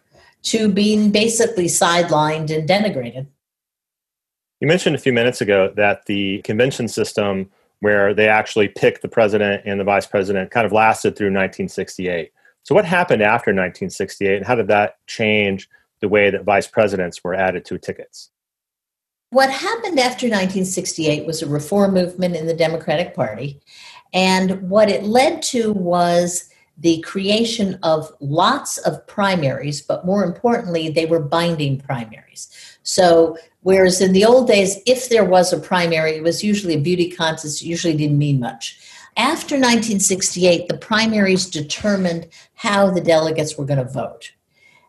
to 0.45 0.69
being 0.69 1.11
basically 1.11 1.67
sidelined 1.67 2.57
and 2.57 2.69
denigrated. 2.69 3.27
You 4.63 4.69
mentioned 4.69 4.95
a 4.95 4.99
few 5.01 5.13
minutes 5.13 5.41
ago 5.41 5.73
that 5.75 6.07
the 6.07 6.41
convention 6.43 6.87
system, 6.87 7.51
where 7.81 8.15
they 8.15 8.29
actually 8.29 8.69
picked 8.69 9.03
the 9.03 9.09
president 9.09 9.65
and 9.67 9.81
the 9.81 9.85
vice 9.85 10.07
president, 10.07 10.53
kind 10.53 10.65
of 10.65 10.71
lasted 10.71 11.17
through 11.17 11.33
1968. 11.33 12.31
So, 12.63 12.73
what 12.73 12.85
happened 12.85 13.23
after 13.23 13.51
1968, 13.51 14.37
and 14.37 14.47
how 14.47 14.55
did 14.55 14.69
that 14.69 15.05
change 15.09 15.69
the 16.01 16.07
way 16.07 16.31
that 16.31 16.45
vice 16.45 16.69
presidents 16.69 17.25
were 17.25 17.35
added 17.35 17.65
to 17.65 17.77
tickets? 17.77 18.31
What 19.31 19.51
happened 19.51 19.99
after 19.99 20.27
1968 20.27 21.27
was 21.27 21.43
a 21.43 21.49
reform 21.49 21.95
movement 21.95 22.37
in 22.37 22.47
the 22.47 22.55
Democratic 22.55 23.17
Party. 23.17 23.61
And 24.15 24.71
what 24.71 24.89
it 24.89 25.03
led 25.03 25.43
to 25.45 25.73
was 25.73 26.49
the 26.79 27.01
creation 27.01 27.81
of 27.83 28.13
lots 28.21 28.79
of 28.79 29.05
primaries, 29.09 29.81
but 29.83 30.07
more 30.07 30.23
importantly, 30.23 30.89
they 30.89 31.07
were 31.07 31.19
binding 31.19 31.79
primaries. 31.79 32.72
So 32.83 33.37
Whereas 33.63 34.01
in 34.01 34.13
the 34.13 34.25
old 34.25 34.49
days, 34.49 34.79
if 34.87 35.09
there 35.09 35.25
was 35.25 35.53
a 35.53 35.59
primary, 35.59 36.17
it 36.17 36.23
was 36.23 36.43
usually 36.43 36.75
a 36.75 36.81
beauty 36.81 37.11
contest, 37.11 37.63
usually 37.63 37.97
didn't 37.97 38.19
mean 38.19 38.41
much. 38.41 38.79
After 39.17 39.55
1968, 39.55 40.69
the 40.69 40.79
primaries 40.79 41.47
determined 41.47 42.29
how 42.55 42.91
the 42.91 43.01
delegates 43.01 43.57
were 43.57 43.65
going 43.65 43.79
to 43.79 43.93
vote. 43.93 44.33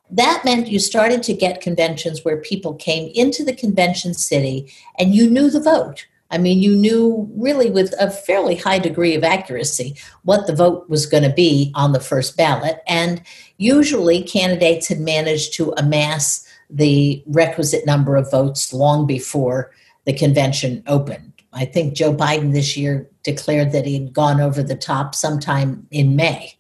That 0.10 0.44
meant 0.44 0.70
you 0.70 0.80
started 0.80 1.22
to 1.24 1.34
get 1.34 1.62
conventions 1.62 2.24
where 2.24 2.38
people 2.38 2.74
came 2.76 3.12
into 3.14 3.44
the 3.44 3.56
convention 3.56 4.14
city 4.14 4.72
and 4.98 5.14
you 5.14 5.30
knew 5.30 5.50
the 5.50 5.60
vote. 5.60 6.08
I 6.32 6.40
mean, 6.40 6.60
you 6.60 6.76
knew 6.76 7.30
really 7.36 7.70
with 7.70 7.94
a 8.00 8.10
fairly 8.10 8.56
high 8.56 8.80
degree 8.80 9.14
of 9.14 9.24
accuracy 9.24 9.96
what 10.24 10.48
the 10.48 10.56
vote 10.56 10.90
was 10.90 11.06
going 11.06 11.24
to 11.24 11.34
be 11.34 11.72
on 11.76 11.92
the 11.92 12.00
first 12.00 12.38
ballot. 12.38 12.82
And 12.88 13.22
usually 13.58 14.24
candidates 14.24 14.88
had 14.88 15.00
managed 15.00 15.54
to 15.56 15.74
amass 15.78 16.48
the 16.74 17.24
requisite 17.28 17.86
number 17.86 18.16
of 18.16 18.30
votes 18.32 18.74
long 18.74 19.06
before 19.06 19.72
the 20.06 20.14
convention 20.14 20.84
opened. 20.88 21.32
I 21.54 21.66
think 21.66 21.94
Joe 21.94 22.14
Biden 22.14 22.52
this 22.52 22.76
year 22.76 23.08
declared 23.22 23.72
that 23.72 23.86
he 23.86 23.94
had 23.94 24.12
gone 24.12 24.42
over 24.42 24.64
the 24.64 24.76
top 24.76 25.14
sometime 25.14 25.88
in 25.92 26.16
May 26.16 26.58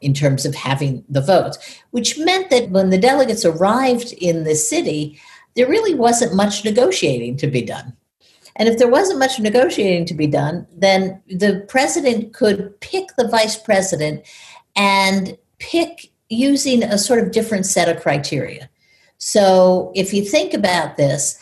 in 0.00 0.14
terms 0.14 0.46
of 0.46 0.54
having 0.54 1.04
the 1.08 1.20
votes, 1.20 1.58
which 1.90 2.18
meant 2.18 2.50
that 2.50 2.70
when 2.70 2.90
the 2.90 2.98
delegates 2.98 3.44
arrived 3.44 4.12
in 4.12 4.44
the 4.44 4.54
city, 4.54 5.20
there 5.56 5.68
really 5.68 5.94
wasn't 5.94 6.34
much 6.34 6.64
negotiating 6.64 7.36
to 7.38 7.48
be 7.48 7.62
done. 7.62 7.96
And 8.56 8.68
if 8.68 8.78
there 8.78 8.88
wasn't 8.88 9.18
much 9.18 9.38
negotiating 9.38 10.06
to 10.06 10.14
be 10.14 10.26
done, 10.26 10.66
then 10.74 11.20
the 11.28 11.64
president 11.68 12.32
could 12.32 12.78
pick 12.80 13.08
the 13.16 13.28
vice 13.28 13.56
president 13.56 14.24
and 14.76 15.36
pick 15.58 16.10
using 16.28 16.82
a 16.82 16.98
sort 16.98 17.18
of 17.18 17.32
different 17.32 17.66
set 17.66 17.88
of 17.88 18.02
criteria. 18.02 18.68
So 19.18 19.92
if 19.94 20.12
you 20.12 20.24
think 20.24 20.54
about 20.54 20.96
this, 20.96 21.38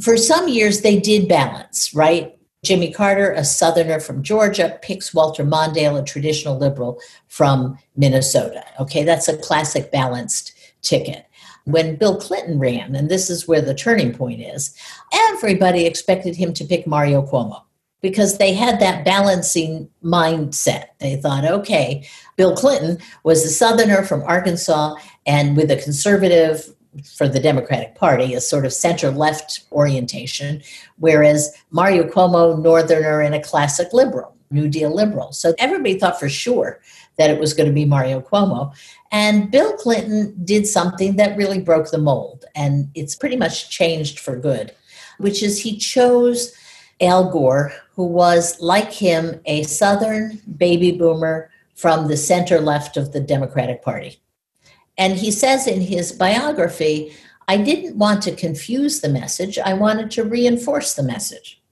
for 0.00 0.16
some 0.16 0.48
years 0.48 0.80
they 0.80 0.98
did 0.98 1.28
balance, 1.28 1.94
right? 1.94 2.34
Jimmy 2.64 2.92
Carter, 2.92 3.30
a 3.32 3.44
Southerner 3.44 4.00
from 4.00 4.22
Georgia, 4.22 4.78
picks 4.82 5.14
Walter 5.14 5.44
Mondale, 5.44 6.00
a 6.00 6.04
traditional 6.04 6.58
liberal 6.58 7.00
from 7.28 7.78
Minnesota. 7.96 8.64
Okay, 8.80 9.04
that's 9.04 9.28
a 9.28 9.38
classic 9.38 9.92
balanced 9.92 10.52
ticket. 10.82 11.26
When 11.64 11.96
Bill 11.96 12.18
Clinton 12.18 12.58
ran, 12.58 12.96
and 12.96 13.08
this 13.08 13.30
is 13.30 13.46
where 13.46 13.60
the 13.60 13.74
turning 13.74 14.12
point 14.12 14.40
is, 14.40 14.74
everybody 15.12 15.86
expected 15.86 16.34
him 16.34 16.52
to 16.54 16.64
pick 16.64 16.86
Mario 16.86 17.22
Cuomo 17.22 17.62
because 18.00 18.38
they 18.38 18.54
had 18.54 18.80
that 18.80 19.04
balancing 19.04 19.88
mindset. 20.02 20.86
They 20.98 21.16
thought, 21.16 21.44
okay, 21.44 22.08
Bill 22.36 22.56
Clinton 22.56 22.98
was 23.22 23.44
a 23.44 23.50
Southerner 23.50 24.02
from 24.02 24.22
Arkansas 24.22 24.94
and 25.26 25.56
with 25.56 25.70
a 25.70 25.76
conservative 25.76 26.74
for 27.02 27.28
the 27.28 27.40
Democratic 27.40 27.94
Party, 27.94 28.34
a 28.34 28.40
sort 28.40 28.66
of 28.66 28.72
center 28.72 29.10
left 29.10 29.60
orientation, 29.72 30.62
whereas 30.96 31.52
Mario 31.70 32.04
Cuomo, 32.08 32.60
Northerner, 32.60 33.20
and 33.20 33.34
a 33.34 33.42
classic 33.42 33.92
liberal, 33.92 34.34
New 34.50 34.68
Deal 34.68 34.94
liberal. 34.94 35.32
So 35.32 35.54
everybody 35.58 35.98
thought 35.98 36.18
for 36.18 36.28
sure 36.28 36.80
that 37.16 37.30
it 37.30 37.40
was 37.40 37.54
going 37.54 37.68
to 37.68 37.74
be 37.74 37.84
Mario 37.84 38.20
Cuomo. 38.20 38.72
And 39.10 39.50
Bill 39.50 39.72
Clinton 39.76 40.34
did 40.44 40.66
something 40.66 41.16
that 41.16 41.36
really 41.36 41.60
broke 41.60 41.90
the 41.90 41.98
mold, 41.98 42.44
and 42.54 42.90
it's 42.94 43.16
pretty 43.16 43.36
much 43.36 43.70
changed 43.70 44.18
for 44.20 44.36
good, 44.36 44.74
which 45.18 45.42
is 45.42 45.60
he 45.60 45.76
chose 45.76 46.54
Al 47.00 47.30
Gore, 47.30 47.72
who 47.94 48.06
was, 48.06 48.60
like 48.60 48.92
him, 48.92 49.40
a 49.46 49.62
Southern 49.64 50.40
baby 50.56 50.92
boomer 50.92 51.50
from 51.74 52.08
the 52.08 52.16
center 52.16 52.60
left 52.60 52.96
of 52.96 53.12
the 53.12 53.20
Democratic 53.20 53.82
Party. 53.82 54.20
And 54.98 55.16
he 55.16 55.30
says 55.30 55.66
in 55.66 55.80
his 55.80 56.12
biography, 56.12 57.14
I 57.46 57.56
didn't 57.56 57.96
want 57.96 58.22
to 58.24 58.34
confuse 58.34 59.00
the 59.00 59.08
message, 59.08 59.58
I 59.58 59.72
wanted 59.72 60.10
to 60.12 60.24
reinforce 60.24 60.94
the 60.94 61.02
message. 61.02 61.62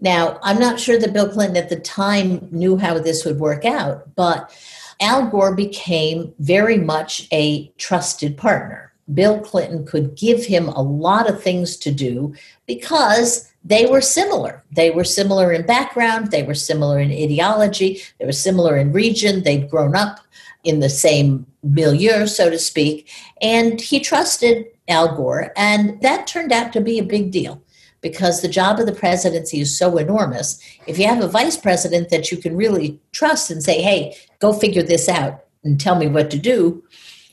Now, 0.00 0.38
I'm 0.42 0.58
not 0.58 0.78
sure 0.78 0.98
that 0.98 1.12
Bill 1.12 1.28
Clinton 1.28 1.56
at 1.56 1.68
the 1.68 1.80
time 1.80 2.48
knew 2.50 2.76
how 2.76 2.98
this 2.98 3.24
would 3.24 3.40
work 3.40 3.64
out, 3.64 4.14
but 4.14 4.52
Al 5.00 5.28
Gore 5.28 5.54
became 5.54 6.32
very 6.38 6.76
much 6.76 7.26
a 7.32 7.68
trusted 7.78 8.36
partner. 8.36 8.92
Bill 9.12 9.40
Clinton 9.40 9.84
could 9.84 10.16
give 10.16 10.44
him 10.44 10.68
a 10.68 10.82
lot 10.82 11.28
of 11.28 11.42
things 11.42 11.76
to 11.78 11.92
do 11.92 12.34
because 12.66 13.52
they 13.64 13.86
were 13.86 14.00
similar. 14.00 14.64
They 14.72 14.90
were 14.90 15.04
similar 15.04 15.52
in 15.52 15.66
background, 15.66 16.30
they 16.30 16.42
were 16.42 16.54
similar 16.54 16.98
in 16.98 17.10
ideology, 17.10 18.02
they 18.18 18.26
were 18.26 18.32
similar 18.32 18.76
in 18.76 18.92
region, 18.92 19.42
they'd 19.42 19.70
grown 19.70 19.94
up 19.96 20.20
in 20.64 20.80
the 20.80 20.88
same 20.88 21.46
milieu, 21.62 22.26
so 22.26 22.50
to 22.50 22.58
speak. 22.58 23.10
And 23.40 23.80
he 23.80 24.00
trusted 24.00 24.66
Al 24.88 25.16
Gore. 25.16 25.52
And 25.56 26.00
that 26.02 26.26
turned 26.26 26.52
out 26.52 26.72
to 26.72 26.80
be 26.80 26.98
a 26.98 27.04
big 27.04 27.30
deal 27.30 27.62
because 28.00 28.42
the 28.42 28.48
job 28.48 28.80
of 28.80 28.86
the 28.86 28.92
presidency 28.92 29.60
is 29.60 29.78
so 29.78 29.96
enormous. 29.96 30.60
If 30.86 30.98
you 30.98 31.06
have 31.06 31.22
a 31.22 31.28
vice 31.28 31.56
president 31.56 32.10
that 32.10 32.30
you 32.30 32.36
can 32.36 32.56
really 32.56 33.00
trust 33.12 33.50
and 33.50 33.62
say, 33.62 33.80
hey, 33.80 34.16
go 34.40 34.52
figure 34.52 34.82
this 34.82 35.08
out 35.08 35.44
and 35.64 35.80
tell 35.80 35.94
me 35.94 36.08
what 36.08 36.30
to 36.32 36.38
do, 36.38 36.82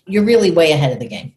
you're 0.05 0.23
really 0.23 0.51
way 0.51 0.71
ahead 0.71 0.93
of 0.93 0.99
the 0.99 1.07
game. 1.07 1.33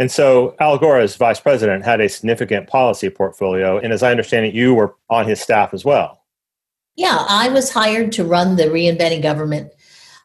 And 0.00 0.10
so 0.10 0.54
Al 0.60 0.78
Gore, 0.78 0.98
as 0.98 1.16
vice 1.16 1.40
president, 1.40 1.84
had 1.84 2.00
a 2.00 2.08
significant 2.08 2.68
policy 2.68 3.10
portfolio. 3.10 3.78
And 3.78 3.92
as 3.92 4.02
I 4.02 4.10
understand 4.10 4.46
it, 4.46 4.54
you 4.54 4.74
were 4.74 4.94
on 5.10 5.26
his 5.26 5.40
staff 5.40 5.74
as 5.74 5.84
well. 5.84 6.24
Yeah, 6.96 7.24
I 7.28 7.48
was 7.48 7.70
hired 7.70 8.10
to 8.12 8.24
run 8.24 8.56
the 8.56 8.64
Reinventing 8.64 9.22
Government 9.22 9.72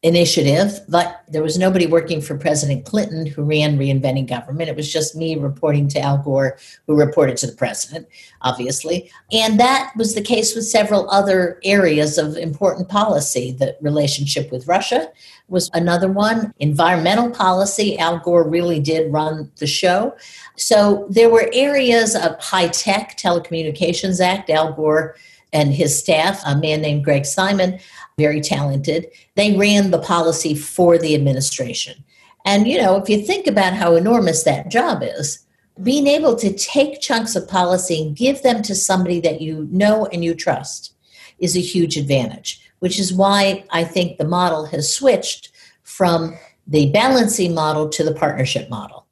initiative, 0.03 0.81
but 0.89 1.23
there 1.29 1.41
was 1.41 1.57
nobody 1.57 1.87
working 1.87 2.21
for 2.21 2.37
President 2.37 2.85
Clinton 2.85 3.25
who 3.25 3.41
ran 3.41 3.79
Reinventing 3.79 4.27
Government. 4.27 4.69
It 4.69 4.75
was 4.75 4.91
just 4.91 5.15
me 5.15 5.37
reporting 5.37 5.87
to 5.89 5.99
Al 5.99 6.17
Gore, 6.17 6.57
who 6.85 6.95
reported 6.95 7.37
to 7.37 7.47
the 7.47 7.55
president, 7.55 8.07
obviously. 8.41 9.09
And 9.31 9.57
that 9.61 9.93
was 9.95 10.13
the 10.13 10.21
case 10.21 10.55
with 10.55 10.65
several 10.65 11.09
other 11.09 11.57
areas 11.63 12.17
of 12.17 12.35
important 12.35 12.89
policy. 12.89 13.53
The 13.53 13.77
relationship 13.79 14.51
with 14.51 14.67
Russia 14.67 15.09
was 15.47 15.69
another 15.73 16.11
one. 16.11 16.53
Environmental 16.59 17.31
policy, 17.31 17.97
Al 17.97 18.19
Gore 18.19 18.47
really 18.47 18.81
did 18.81 19.11
run 19.11 19.49
the 19.57 19.67
show. 19.67 20.15
So 20.57 21.07
there 21.09 21.29
were 21.29 21.49
areas 21.53 22.13
of 22.13 22.37
high 22.39 22.67
tech, 22.67 23.17
Telecommunications 23.17 24.19
Act, 24.19 24.49
Al 24.49 24.73
Gore 24.73 25.15
and 25.53 25.71
his 25.71 25.97
staff, 25.97 26.41
a 26.45 26.57
man 26.57 26.81
named 26.81 27.05
Greg 27.05 27.25
Simon, 27.25 27.79
very 28.17 28.41
talented, 28.41 29.07
they 29.35 29.57
ran 29.57 29.91
the 29.91 29.99
policy 29.99 30.55
for 30.55 30.97
the 30.97 31.15
administration. 31.15 32.03
And, 32.45 32.67
you 32.67 32.77
know, 32.77 32.97
if 32.97 33.09
you 33.09 33.21
think 33.21 33.47
about 33.47 33.73
how 33.73 33.95
enormous 33.95 34.43
that 34.43 34.69
job 34.69 35.01
is, 35.01 35.39
being 35.81 36.07
able 36.07 36.35
to 36.35 36.53
take 36.53 37.01
chunks 37.01 37.35
of 37.35 37.47
policy 37.47 38.01
and 38.01 38.15
give 38.15 38.43
them 38.43 38.61
to 38.61 38.75
somebody 38.75 39.19
that 39.21 39.41
you 39.41 39.67
know 39.71 40.05
and 40.07 40.23
you 40.23 40.35
trust 40.35 40.93
is 41.39 41.57
a 41.57 41.61
huge 41.61 41.97
advantage, 41.97 42.61
which 42.79 42.99
is 42.99 43.13
why 43.13 43.65
I 43.71 43.83
think 43.83 44.17
the 44.17 44.27
model 44.27 44.65
has 44.67 44.93
switched 44.93 45.51
from 45.83 46.37
the 46.67 46.91
balancing 46.91 47.55
model 47.55 47.89
to 47.89 48.03
the 48.03 48.13
partnership 48.13 48.69
model. 48.69 49.07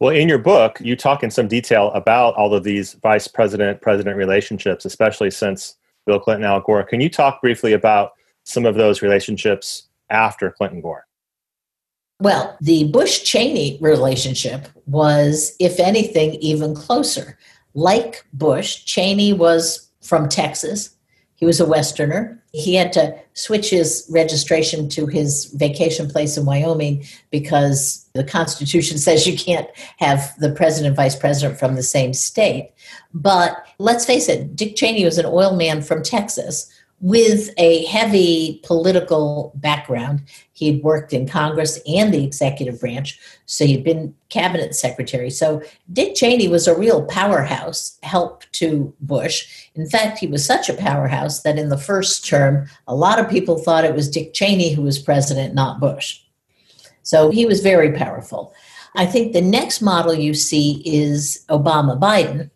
Well, 0.00 0.14
in 0.14 0.28
your 0.28 0.38
book, 0.38 0.80
you 0.80 0.96
talk 0.96 1.22
in 1.22 1.30
some 1.30 1.48
detail 1.48 1.92
about 1.92 2.34
all 2.34 2.52
of 2.52 2.64
these 2.64 2.94
vice 2.94 3.28
president 3.28 3.80
president 3.80 4.16
relationships, 4.16 4.84
especially 4.84 5.30
since 5.30 5.76
Bill 6.04 6.18
Clinton, 6.18 6.44
Al 6.44 6.60
Gore. 6.60 6.82
Can 6.82 7.00
you 7.00 7.08
talk 7.08 7.40
briefly 7.40 7.72
about 7.72 8.12
some 8.44 8.66
of 8.66 8.76
those 8.76 9.02
relationships 9.02 9.88
after 10.10 10.50
Clinton 10.50 10.80
Gore? 10.80 11.06
Well, 12.20 12.56
the 12.60 12.84
Bush 12.84 13.22
Cheney 13.22 13.78
relationship 13.80 14.68
was, 14.86 15.56
if 15.58 15.80
anything, 15.80 16.34
even 16.34 16.74
closer. 16.74 17.36
Like 17.74 18.24
Bush, 18.32 18.84
Cheney 18.84 19.32
was 19.32 19.90
from 20.00 20.28
Texas. 20.28 20.90
He 21.34 21.44
was 21.44 21.58
a 21.58 21.66
Westerner. 21.66 22.40
He 22.52 22.76
had 22.76 22.92
to 22.92 23.18
switch 23.32 23.70
his 23.70 24.06
registration 24.08 24.88
to 24.90 25.06
his 25.06 25.46
vacation 25.56 26.08
place 26.08 26.36
in 26.36 26.44
Wyoming 26.44 27.04
because 27.30 28.08
the 28.14 28.22
Constitution 28.22 28.96
says 29.06 29.26
you 29.26 29.36
can't 29.36 29.68
have 29.98 30.32
the 30.38 30.52
president 30.52 30.88
and 30.88 30.96
vice 30.96 31.16
president 31.16 31.58
from 31.58 31.74
the 31.74 31.82
same 31.82 32.14
state. 32.14 32.72
But 33.12 33.66
let's 33.78 34.06
face 34.06 34.28
it, 34.28 34.54
Dick 34.54 34.76
Cheney 34.76 35.04
was 35.04 35.18
an 35.18 35.26
oil 35.26 35.56
man 35.56 35.82
from 35.82 36.04
Texas 36.04 36.70
with 37.04 37.50
a 37.58 37.84
heavy 37.84 38.62
political 38.64 39.52
background. 39.56 40.22
He'd 40.54 40.82
worked 40.82 41.12
in 41.12 41.28
Congress 41.28 41.78
and 41.86 42.14
the 42.14 42.24
executive 42.24 42.80
branch, 42.80 43.20
so 43.44 43.66
he'd 43.66 43.84
been 43.84 44.14
cabinet 44.30 44.74
secretary. 44.74 45.28
So 45.28 45.60
Dick 45.92 46.14
Cheney 46.14 46.48
was 46.48 46.66
a 46.66 46.74
real 46.74 47.04
powerhouse, 47.04 47.98
help 48.02 48.44
to 48.52 48.94
Bush. 49.00 49.68
In 49.74 49.86
fact, 49.86 50.18
he 50.18 50.26
was 50.26 50.46
such 50.46 50.70
a 50.70 50.74
powerhouse 50.74 51.42
that 51.42 51.58
in 51.58 51.68
the 51.68 51.76
first 51.76 52.26
term, 52.26 52.68
a 52.88 52.94
lot 52.94 53.18
of 53.18 53.28
people 53.28 53.58
thought 53.58 53.84
it 53.84 53.94
was 53.94 54.08
Dick 54.08 54.32
Cheney 54.32 54.72
who 54.72 54.80
was 54.80 54.98
president, 54.98 55.52
not 55.52 55.80
Bush. 55.80 56.22
So 57.02 57.30
he 57.30 57.44
was 57.44 57.60
very 57.60 57.92
powerful. 57.92 58.54
I 58.96 59.04
think 59.04 59.34
the 59.34 59.42
next 59.42 59.82
model 59.82 60.14
you 60.14 60.32
see 60.32 60.80
is 60.86 61.44
Obama 61.50 62.00
Biden 62.00 62.48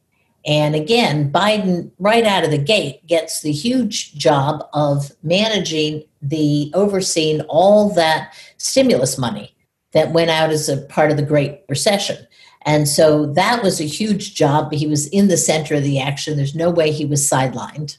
and 0.46 0.74
again, 0.74 1.30
Biden, 1.30 1.90
right 1.98 2.24
out 2.24 2.44
of 2.44 2.50
the 2.50 2.58
gate, 2.58 3.06
gets 3.06 3.42
the 3.42 3.52
huge 3.52 4.14
job 4.14 4.66
of 4.72 5.12
managing 5.22 6.04
the 6.22 6.70
overseeing 6.74 7.40
all 7.42 7.92
that 7.94 8.34
stimulus 8.56 9.18
money 9.18 9.54
that 9.92 10.12
went 10.12 10.30
out 10.30 10.50
as 10.50 10.68
a 10.68 10.78
part 10.82 11.10
of 11.10 11.16
the 11.16 11.22
Great 11.22 11.60
Recession. 11.68 12.16
And 12.62 12.88
so 12.88 13.26
that 13.34 13.62
was 13.62 13.80
a 13.80 13.84
huge 13.84 14.34
job. 14.34 14.72
He 14.72 14.86
was 14.86 15.06
in 15.08 15.28
the 15.28 15.36
center 15.36 15.76
of 15.76 15.84
the 15.84 16.00
action. 16.00 16.36
There's 16.36 16.54
no 16.54 16.70
way 16.70 16.92
he 16.92 17.06
was 17.06 17.28
sidelined. 17.28 17.98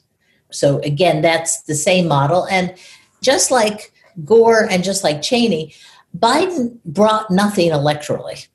So 0.50 0.78
again, 0.80 1.22
that's 1.22 1.62
the 1.62 1.74
same 1.74 2.08
model. 2.08 2.46
And 2.46 2.74
just 3.22 3.50
like 3.50 3.92
Gore 4.24 4.68
and 4.70 4.84
just 4.84 5.04
like 5.04 5.22
Cheney, 5.22 5.74
Biden 6.18 6.78
brought 6.84 7.30
nothing 7.30 7.70
electorally 7.70 8.48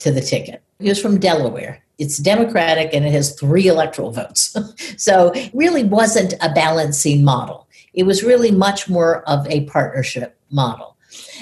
to 0.00 0.10
the 0.10 0.20
ticket. 0.20 0.62
He 0.78 0.88
was 0.88 1.00
from 1.00 1.18
Delaware 1.18 1.82
it's 2.02 2.18
democratic 2.18 2.92
and 2.92 3.06
it 3.06 3.12
has 3.12 3.38
three 3.38 3.68
electoral 3.68 4.10
votes. 4.10 4.56
so 4.96 5.30
it 5.30 5.50
really 5.54 5.84
wasn't 5.84 6.34
a 6.40 6.52
balancing 6.52 7.22
model. 7.22 7.68
It 7.94 8.02
was 8.02 8.24
really 8.24 8.50
much 8.50 8.88
more 8.88 9.22
of 9.28 9.46
a 9.46 9.64
partnership 9.66 10.36
model. 10.50 10.96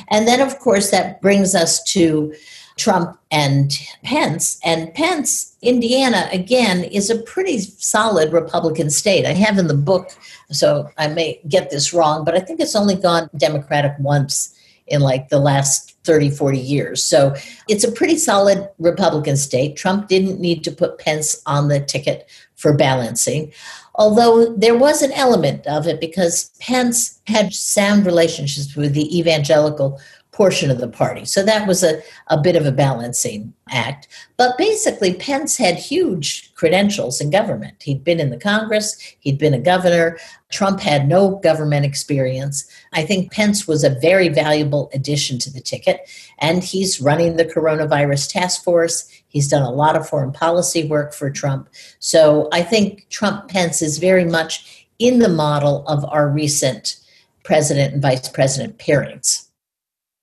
And 0.08 0.28
then, 0.28 0.40
of 0.40 0.58
course, 0.58 0.90
that 0.90 1.22
brings 1.22 1.54
us 1.54 1.82
to 1.94 2.34
Trump 2.76 3.18
and 3.30 3.72
Pence. 4.04 4.60
And 4.62 4.92
Pence, 4.92 5.56
Indiana, 5.62 6.28
again, 6.30 6.84
is 6.84 7.08
a 7.08 7.22
pretty 7.22 7.60
solid 7.60 8.30
Republican 8.32 8.90
state. 8.90 9.24
I 9.24 9.32
have 9.32 9.56
in 9.56 9.66
the 9.66 9.74
book, 9.74 10.10
so 10.50 10.90
I 10.98 11.08
may 11.08 11.40
get 11.48 11.70
this 11.70 11.94
wrong, 11.94 12.24
but 12.24 12.34
I 12.34 12.40
think 12.40 12.60
it's 12.60 12.76
only 12.76 12.96
gone 12.96 13.30
Democratic 13.36 13.92
once 13.98 14.54
in 14.88 15.00
like 15.00 15.30
the 15.30 15.38
last 15.38 15.89
30, 16.04 16.30
40 16.30 16.58
years. 16.58 17.02
So 17.02 17.34
it's 17.68 17.84
a 17.84 17.92
pretty 17.92 18.16
solid 18.16 18.68
Republican 18.78 19.36
state. 19.36 19.76
Trump 19.76 20.08
didn't 20.08 20.40
need 20.40 20.64
to 20.64 20.72
put 20.72 20.98
Pence 20.98 21.42
on 21.46 21.68
the 21.68 21.80
ticket 21.80 22.28
for 22.56 22.74
balancing, 22.74 23.52
although 23.94 24.54
there 24.54 24.76
was 24.76 25.02
an 25.02 25.12
element 25.12 25.66
of 25.66 25.86
it 25.86 26.00
because 26.00 26.50
Pence 26.60 27.20
had 27.26 27.52
sound 27.52 28.06
relationships 28.06 28.76
with 28.76 28.92
the 28.94 29.18
evangelical 29.18 30.00
portion 30.40 30.70
of 30.70 30.78
the 30.78 30.88
party. 30.88 31.26
So 31.26 31.42
that 31.42 31.68
was 31.68 31.82
a, 31.82 32.00
a 32.28 32.40
bit 32.40 32.56
of 32.56 32.64
a 32.64 32.72
balancing 32.72 33.52
act. 33.68 34.08
But 34.38 34.56
basically, 34.56 35.12
Pence 35.12 35.58
had 35.58 35.74
huge 35.74 36.54
credentials 36.54 37.20
in 37.20 37.28
government. 37.28 37.82
He'd 37.82 38.02
been 38.02 38.18
in 38.18 38.30
the 38.30 38.38
Congress, 38.38 38.98
he'd 39.20 39.36
been 39.36 39.52
a 39.52 39.60
governor. 39.60 40.16
Trump 40.50 40.80
had 40.80 41.06
no 41.06 41.36
government 41.40 41.84
experience. 41.84 42.66
I 42.94 43.02
think 43.02 43.30
Pence 43.30 43.68
was 43.68 43.84
a 43.84 43.98
very 44.00 44.30
valuable 44.30 44.88
addition 44.94 45.38
to 45.40 45.52
the 45.52 45.60
ticket, 45.60 46.08
and 46.38 46.64
he's 46.64 47.02
running 47.02 47.36
the 47.36 47.44
coronavirus 47.44 48.32
task 48.32 48.64
force. 48.64 49.10
He's 49.28 49.46
done 49.46 49.60
a 49.60 49.70
lot 49.70 49.94
of 49.94 50.08
foreign 50.08 50.32
policy 50.32 50.84
work 50.84 51.12
for 51.12 51.28
Trump. 51.28 51.68
So 51.98 52.48
I 52.50 52.62
think 52.62 53.06
Trump 53.10 53.48
Pence 53.50 53.82
is 53.82 53.98
very 53.98 54.24
much 54.24 54.86
in 54.98 55.18
the 55.18 55.28
model 55.28 55.86
of 55.86 56.02
our 56.06 56.30
recent 56.30 56.96
president 57.44 57.92
and 57.92 58.00
vice 58.00 58.30
president 58.30 58.78
pairings. 58.78 59.49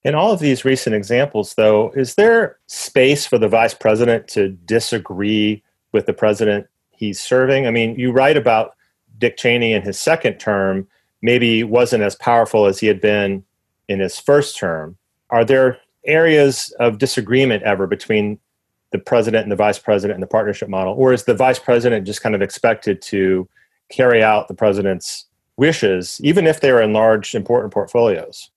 In 0.07 0.15
all 0.15 0.31
of 0.31 0.39
these 0.39 0.63
recent 0.63 0.95
examples, 0.95 1.55
though, 1.55 1.91
is 1.91 2.15
there 2.15 2.59
space 2.67 3.25
for 3.25 3.37
the 3.37 3.49
vice 3.49 3.73
president 3.73 4.29
to 4.29 4.47
disagree 4.47 5.61
with 5.91 6.05
the 6.05 6.13
president 6.13 6.65
he's 6.91 7.19
serving? 7.19 7.67
I 7.67 7.71
mean, 7.71 7.99
you 7.99 8.13
write 8.13 8.37
about 8.37 8.77
Dick 9.17 9.35
Cheney 9.35 9.73
in 9.73 9.81
his 9.81 9.99
second 9.99 10.37
term 10.37 10.87
maybe 11.21 11.61
wasn't 11.61 12.03
as 12.03 12.15
powerful 12.15 12.67
as 12.67 12.79
he 12.79 12.87
had 12.87 13.01
been 13.01 13.43
in 13.89 13.99
his 13.99 14.17
first 14.17 14.55
term. 14.55 14.97
Are 15.29 15.43
there 15.43 15.77
areas 16.05 16.73
of 16.79 16.99
disagreement 16.99 17.63
ever 17.63 17.85
between 17.85 18.39
the 18.93 18.99
president 18.99 19.43
and 19.43 19.51
the 19.51 19.57
vice 19.57 19.77
president 19.77 20.15
in 20.15 20.21
the 20.21 20.27
partnership 20.27 20.69
model? 20.69 20.93
Or 20.93 21.11
is 21.11 21.25
the 21.25 21.35
vice 21.35 21.59
president 21.59 22.07
just 22.07 22.23
kind 22.23 22.33
of 22.33 22.41
expected 22.41 23.01
to 23.01 23.45
carry 23.89 24.23
out 24.23 24.47
the 24.47 24.53
president's 24.53 25.25
wishes, 25.57 26.21
even 26.23 26.47
if 26.47 26.61
they're 26.61 26.81
in 26.81 26.93
large, 26.93 27.35
important 27.35 27.73
portfolios? 27.73 28.51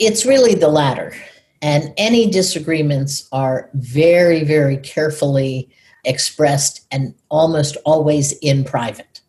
It's 0.00 0.24
really 0.24 0.54
the 0.54 0.68
latter. 0.68 1.14
And 1.62 1.92
any 1.98 2.30
disagreements 2.30 3.28
are 3.32 3.68
very, 3.74 4.44
very 4.44 4.78
carefully 4.78 5.68
expressed 6.04 6.86
and 6.90 7.14
almost 7.28 7.76
always 7.84 8.32
in 8.38 8.64
private. 8.64 9.20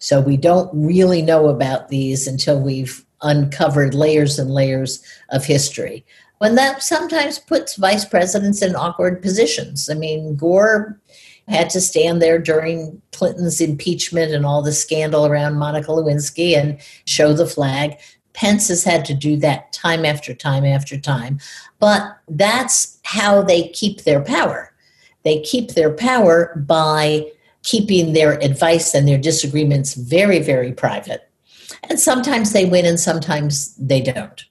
So 0.00 0.20
we 0.20 0.36
don't 0.36 0.70
really 0.74 1.22
know 1.22 1.48
about 1.48 1.88
these 1.88 2.26
until 2.26 2.60
we've 2.60 3.04
uncovered 3.22 3.94
layers 3.94 4.38
and 4.40 4.50
layers 4.50 5.02
of 5.30 5.44
history. 5.44 6.04
When 6.38 6.56
that 6.56 6.82
sometimes 6.82 7.38
puts 7.38 7.76
vice 7.76 8.04
presidents 8.04 8.60
in 8.60 8.76
awkward 8.76 9.22
positions. 9.22 9.88
I 9.88 9.94
mean, 9.94 10.36
Gore 10.36 11.00
had 11.48 11.70
to 11.70 11.80
stand 11.80 12.20
there 12.20 12.38
during 12.38 13.00
Clinton's 13.12 13.60
impeachment 13.60 14.32
and 14.32 14.44
all 14.44 14.62
the 14.62 14.72
scandal 14.72 15.26
around 15.26 15.58
Monica 15.58 15.88
Lewinsky 15.88 16.56
and 16.56 16.78
show 17.06 17.32
the 17.32 17.46
flag. 17.46 17.98
Pence 18.38 18.68
has 18.68 18.84
had 18.84 19.04
to 19.06 19.14
do 19.14 19.36
that 19.38 19.72
time 19.72 20.04
after 20.04 20.32
time 20.32 20.64
after 20.64 20.96
time. 20.96 21.40
But 21.80 22.16
that's 22.28 23.00
how 23.02 23.42
they 23.42 23.66
keep 23.70 24.02
their 24.02 24.20
power. 24.20 24.72
They 25.24 25.40
keep 25.40 25.70
their 25.70 25.92
power 25.92 26.54
by 26.64 27.32
keeping 27.64 28.12
their 28.12 28.40
advice 28.40 28.94
and 28.94 29.08
their 29.08 29.18
disagreements 29.18 29.94
very, 29.94 30.38
very 30.38 30.72
private. 30.72 31.28
And 31.90 31.98
sometimes 31.98 32.52
they 32.52 32.64
win 32.64 32.86
and 32.86 33.00
sometimes 33.00 33.74
they 33.74 34.00
don't. 34.00 34.44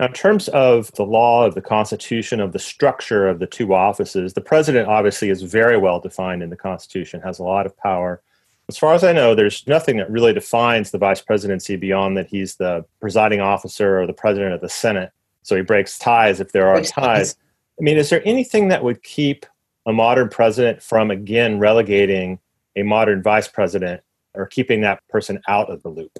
Now, 0.00 0.06
in 0.06 0.14
terms 0.14 0.48
of 0.48 0.90
the 0.92 1.04
law, 1.04 1.44
of 1.44 1.54
the 1.54 1.60
Constitution, 1.60 2.40
of 2.40 2.54
the 2.54 2.58
structure 2.58 3.28
of 3.28 3.38
the 3.38 3.46
two 3.46 3.74
offices, 3.74 4.32
the 4.32 4.40
president 4.40 4.88
obviously 4.88 5.28
is 5.28 5.42
very 5.42 5.76
well 5.76 6.00
defined 6.00 6.42
in 6.42 6.48
the 6.48 6.56
Constitution, 6.56 7.20
has 7.20 7.38
a 7.38 7.44
lot 7.44 7.66
of 7.66 7.76
power. 7.76 8.22
As 8.68 8.76
far 8.76 8.92
as 8.92 9.02
I 9.02 9.12
know, 9.12 9.34
there's 9.34 9.66
nothing 9.66 9.96
that 9.96 10.10
really 10.10 10.34
defines 10.34 10.90
the 10.90 10.98
vice 10.98 11.22
presidency 11.22 11.76
beyond 11.76 12.16
that 12.18 12.26
he's 12.26 12.56
the 12.56 12.84
presiding 13.00 13.40
officer 13.40 14.00
or 14.00 14.06
the 14.06 14.12
president 14.12 14.52
of 14.52 14.60
the 14.60 14.68
Senate. 14.68 15.10
So 15.42 15.56
he 15.56 15.62
breaks 15.62 15.98
ties 15.98 16.38
if 16.40 16.52
there 16.52 16.68
are 16.68 16.82
ties. 16.82 17.36
I 17.80 17.82
mean, 17.82 17.96
is 17.96 18.10
there 18.10 18.20
anything 18.26 18.68
that 18.68 18.84
would 18.84 19.02
keep 19.02 19.46
a 19.86 19.92
modern 19.92 20.28
president 20.28 20.82
from 20.82 21.10
again 21.10 21.58
relegating 21.58 22.38
a 22.76 22.82
modern 22.82 23.22
vice 23.22 23.48
president 23.48 24.02
or 24.34 24.46
keeping 24.46 24.82
that 24.82 25.00
person 25.08 25.40
out 25.48 25.70
of 25.70 25.82
the 25.82 25.88
loop? 25.88 26.18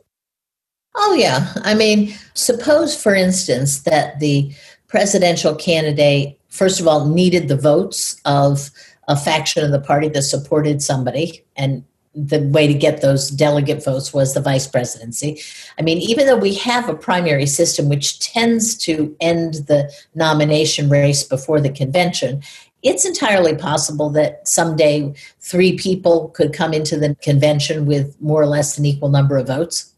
Oh, 0.96 1.12
yeah. 1.12 1.52
I 1.64 1.74
mean, 1.74 2.14
suppose, 2.32 3.00
for 3.00 3.14
instance, 3.14 3.80
that 3.82 4.20
the 4.20 4.52
presidential 4.88 5.54
candidate, 5.54 6.40
first 6.48 6.80
of 6.80 6.88
all, 6.88 7.06
needed 7.06 7.48
the 7.48 7.56
votes 7.56 8.18
of 8.24 8.70
a 9.06 9.16
faction 9.16 9.62
of 9.62 9.70
the 9.70 9.80
party 9.80 10.08
that 10.08 10.22
supported 10.22 10.82
somebody 10.82 11.44
and 11.54 11.84
the 12.26 12.40
way 12.48 12.66
to 12.66 12.74
get 12.74 13.00
those 13.00 13.30
delegate 13.30 13.84
votes 13.84 14.12
was 14.12 14.34
the 14.34 14.40
vice 14.40 14.66
presidency. 14.66 15.40
I 15.78 15.82
mean, 15.82 15.98
even 15.98 16.26
though 16.26 16.36
we 16.36 16.54
have 16.54 16.88
a 16.88 16.94
primary 16.94 17.46
system 17.46 17.88
which 17.88 18.18
tends 18.18 18.76
to 18.78 19.14
end 19.20 19.54
the 19.68 19.92
nomination 20.14 20.88
race 20.88 21.22
before 21.22 21.60
the 21.60 21.70
convention, 21.70 22.42
it's 22.82 23.04
entirely 23.04 23.54
possible 23.54 24.10
that 24.10 24.46
someday 24.46 25.12
three 25.40 25.76
people 25.76 26.28
could 26.30 26.52
come 26.52 26.72
into 26.72 26.96
the 26.96 27.14
convention 27.16 27.86
with 27.86 28.20
more 28.20 28.42
or 28.42 28.46
less 28.46 28.78
an 28.78 28.84
equal 28.84 29.08
number 29.08 29.36
of 29.36 29.46
votes, 29.46 29.92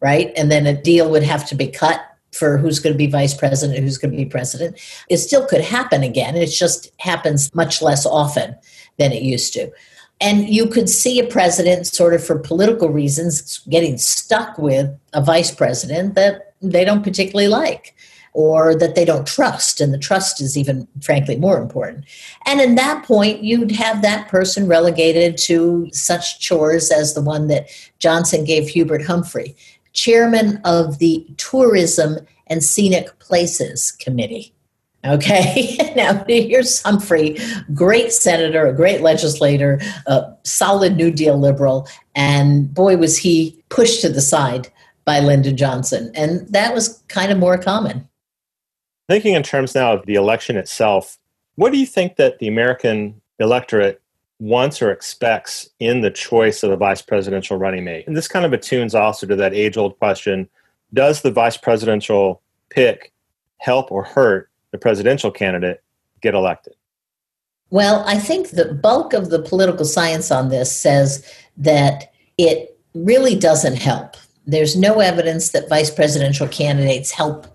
right? 0.00 0.32
And 0.36 0.50
then 0.50 0.66
a 0.66 0.80
deal 0.80 1.10
would 1.10 1.22
have 1.22 1.46
to 1.48 1.54
be 1.54 1.68
cut 1.68 2.00
for 2.32 2.58
who's 2.58 2.80
going 2.80 2.92
to 2.92 2.98
be 2.98 3.06
vice 3.06 3.34
president, 3.34 3.78
who's 3.78 3.98
going 3.98 4.10
to 4.10 4.16
be 4.16 4.24
president. 4.24 4.78
It 5.08 5.18
still 5.18 5.46
could 5.46 5.60
happen 5.60 6.02
again. 6.02 6.36
It 6.36 6.46
just 6.46 6.90
happens 6.98 7.54
much 7.54 7.80
less 7.80 8.04
often 8.04 8.56
than 8.98 9.12
it 9.12 9.22
used 9.22 9.52
to. 9.54 9.70
And 10.20 10.48
you 10.48 10.66
could 10.66 10.88
see 10.88 11.18
a 11.18 11.26
president, 11.26 11.86
sort 11.86 12.14
of 12.14 12.24
for 12.24 12.38
political 12.38 12.88
reasons, 12.88 13.58
getting 13.68 13.98
stuck 13.98 14.58
with 14.58 14.90
a 15.12 15.22
vice 15.22 15.50
president 15.50 16.14
that 16.14 16.54
they 16.62 16.84
don't 16.84 17.02
particularly 17.02 17.48
like 17.48 17.94
or 18.32 18.74
that 18.74 18.96
they 18.96 19.04
don't 19.04 19.26
trust. 19.26 19.80
And 19.80 19.94
the 19.94 19.98
trust 19.98 20.40
is 20.40 20.58
even, 20.58 20.88
frankly, 21.00 21.36
more 21.36 21.58
important. 21.58 22.04
And 22.46 22.60
in 22.60 22.74
that 22.74 23.04
point, 23.04 23.44
you'd 23.44 23.70
have 23.72 24.02
that 24.02 24.28
person 24.28 24.66
relegated 24.66 25.36
to 25.38 25.88
such 25.92 26.40
chores 26.40 26.90
as 26.90 27.14
the 27.14 27.22
one 27.22 27.46
that 27.48 27.68
Johnson 28.00 28.44
gave 28.44 28.68
Hubert 28.68 29.04
Humphrey, 29.04 29.56
chairman 29.92 30.60
of 30.64 30.98
the 30.98 31.26
Tourism 31.36 32.18
and 32.48 32.62
Scenic 32.62 33.18
Places 33.20 33.92
Committee. 33.92 34.52
Okay, 35.04 35.76
now 35.96 36.24
here's 36.26 36.82
Humphrey, 36.82 37.38
great 37.74 38.12
senator, 38.12 38.66
a 38.66 38.72
great 38.72 39.02
legislator, 39.02 39.80
a 40.06 40.32
solid 40.44 40.96
New 40.96 41.10
Deal 41.10 41.38
liberal, 41.38 41.86
and 42.14 42.72
boy, 42.72 42.96
was 42.96 43.18
he 43.18 43.62
pushed 43.68 44.00
to 44.00 44.08
the 44.08 44.22
side 44.22 44.70
by 45.04 45.20
Lyndon 45.20 45.56
Johnson. 45.56 46.10
And 46.14 46.48
that 46.48 46.74
was 46.74 47.02
kind 47.08 47.30
of 47.30 47.38
more 47.38 47.58
common. 47.58 48.08
Thinking 49.08 49.34
in 49.34 49.42
terms 49.42 49.74
now 49.74 49.92
of 49.92 50.06
the 50.06 50.14
election 50.14 50.56
itself, 50.56 51.18
what 51.56 51.72
do 51.72 51.78
you 51.78 51.86
think 51.86 52.16
that 52.16 52.38
the 52.38 52.48
American 52.48 53.20
electorate 53.38 54.00
wants 54.40 54.80
or 54.80 54.90
expects 54.90 55.68
in 55.78 56.00
the 56.00 56.10
choice 56.10 56.62
of 56.62 56.70
a 56.70 56.76
vice 56.76 57.02
presidential 57.02 57.58
running 57.58 57.84
mate? 57.84 58.06
And 58.06 58.16
this 58.16 58.28
kind 58.28 58.46
of 58.46 58.52
attunes 58.52 58.94
also 58.94 59.26
to 59.26 59.36
that 59.36 59.52
age 59.52 59.76
old 59.76 59.98
question 59.98 60.48
Does 60.94 61.20
the 61.20 61.30
vice 61.30 61.58
presidential 61.58 62.40
pick 62.70 63.12
help 63.58 63.92
or 63.92 64.04
hurt 64.04 64.48
the 64.74 64.78
presidential 64.78 65.30
candidate 65.30 65.80
get 66.20 66.34
elected? 66.34 66.74
Well, 67.70 68.02
I 68.08 68.18
think 68.18 68.50
the 68.50 68.74
bulk 68.74 69.12
of 69.12 69.30
the 69.30 69.40
political 69.40 69.84
science 69.84 70.32
on 70.32 70.48
this 70.48 70.74
says 70.74 71.24
that 71.56 72.12
it 72.38 72.76
really 72.92 73.36
doesn't 73.36 73.76
help. 73.76 74.16
There's 74.48 74.74
no 74.74 74.98
evidence 74.98 75.50
that 75.50 75.68
vice 75.68 75.90
presidential 75.90 76.48
candidates 76.48 77.12
help 77.12 77.46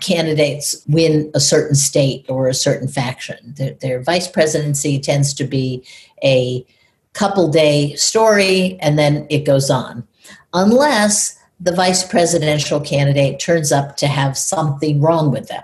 candidates 0.00 0.82
win 0.88 1.30
a 1.34 1.40
certain 1.40 1.74
state 1.74 2.24
or 2.30 2.48
a 2.48 2.54
certain 2.54 2.88
faction. 2.88 3.36
Their, 3.58 3.74
their 3.74 4.02
vice 4.02 4.26
presidency 4.26 4.98
tends 4.98 5.34
to 5.34 5.44
be 5.44 5.84
a 6.24 6.66
couple 7.12 7.48
day 7.48 7.94
story 7.96 8.78
and 8.80 8.98
then 8.98 9.26
it 9.28 9.44
goes 9.44 9.68
on. 9.68 10.08
Unless 10.54 11.38
the 11.60 11.74
vice 11.74 12.02
presidential 12.02 12.80
candidate 12.80 13.38
turns 13.38 13.72
up 13.72 13.98
to 13.98 14.06
have 14.06 14.38
something 14.38 15.02
wrong 15.02 15.30
with 15.30 15.48
them. 15.48 15.62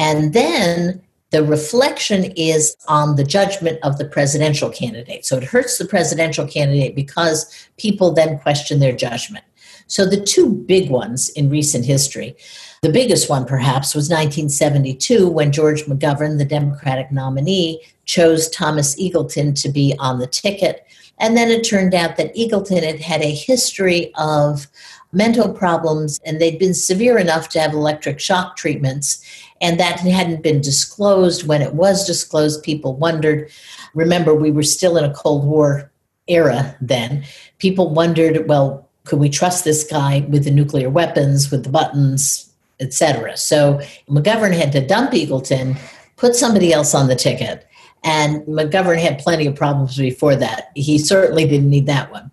And 0.00 0.32
then 0.32 1.02
the 1.28 1.44
reflection 1.44 2.32
is 2.34 2.74
on 2.88 3.16
the 3.16 3.22
judgment 3.22 3.78
of 3.82 3.98
the 3.98 4.06
presidential 4.06 4.70
candidate. 4.70 5.26
So 5.26 5.36
it 5.36 5.44
hurts 5.44 5.76
the 5.76 5.84
presidential 5.84 6.46
candidate 6.46 6.96
because 6.96 7.68
people 7.76 8.10
then 8.10 8.38
question 8.38 8.80
their 8.80 8.96
judgment. 8.96 9.44
So 9.88 10.06
the 10.06 10.24
two 10.24 10.54
big 10.54 10.88
ones 10.88 11.28
in 11.28 11.50
recent 11.50 11.84
history, 11.84 12.34
the 12.80 12.88
biggest 12.88 13.28
one 13.28 13.44
perhaps 13.44 13.94
was 13.94 14.08
1972 14.08 15.28
when 15.28 15.52
George 15.52 15.84
McGovern, 15.84 16.38
the 16.38 16.46
Democratic 16.46 17.12
nominee, 17.12 17.82
chose 18.06 18.48
Thomas 18.48 18.98
Eagleton 18.98 19.60
to 19.60 19.68
be 19.68 19.94
on 19.98 20.18
the 20.18 20.26
ticket. 20.26 20.86
And 21.18 21.36
then 21.36 21.50
it 21.50 21.62
turned 21.62 21.92
out 21.92 22.16
that 22.16 22.34
Eagleton 22.34 22.82
had 22.82 23.00
had 23.00 23.20
a 23.20 23.34
history 23.34 24.12
of 24.14 24.66
mental 25.12 25.52
problems 25.52 26.20
and 26.24 26.40
they'd 26.40 26.58
been 26.58 26.74
severe 26.74 27.18
enough 27.18 27.48
to 27.50 27.60
have 27.60 27.72
electric 27.72 28.20
shock 28.20 28.56
treatments 28.56 29.24
and 29.60 29.78
that 29.78 30.00
hadn't 30.00 30.42
been 30.42 30.60
disclosed. 30.60 31.46
When 31.46 31.62
it 31.62 31.74
was 31.74 32.06
disclosed 32.06 32.62
people 32.62 32.96
wondered. 32.96 33.50
Remember 33.94 34.34
we 34.34 34.50
were 34.50 34.62
still 34.62 34.96
in 34.96 35.04
a 35.04 35.14
cold 35.14 35.44
war 35.44 35.90
era 36.28 36.76
then. 36.80 37.24
People 37.58 37.92
wondered 37.92 38.48
well 38.48 38.88
could 39.04 39.18
we 39.18 39.28
trust 39.28 39.64
this 39.64 39.84
guy 39.84 40.26
with 40.28 40.44
the 40.44 40.50
nuclear 40.50 40.90
weapons 40.90 41.50
with 41.50 41.64
the 41.64 41.70
buttons 41.70 42.52
etc 42.80 43.36
so 43.36 43.80
mcgovern 44.08 44.56
had 44.56 44.70
to 44.70 44.86
dump 44.86 45.10
eagleton 45.12 45.76
put 46.16 46.36
somebody 46.36 46.72
else 46.72 46.94
on 46.94 47.08
the 47.08 47.16
ticket 47.16 47.66
and 48.04 48.42
mcgovern 48.42 49.00
had 49.00 49.18
plenty 49.18 49.46
of 49.46 49.54
problems 49.54 49.96
before 49.96 50.36
that. 50.36 50.70
He 50.74 50.98
certainly 50.98 51.46
didn't 51.46 51.70
need 51.70 51.86
that 51.86 52.10
one 52.10 52.29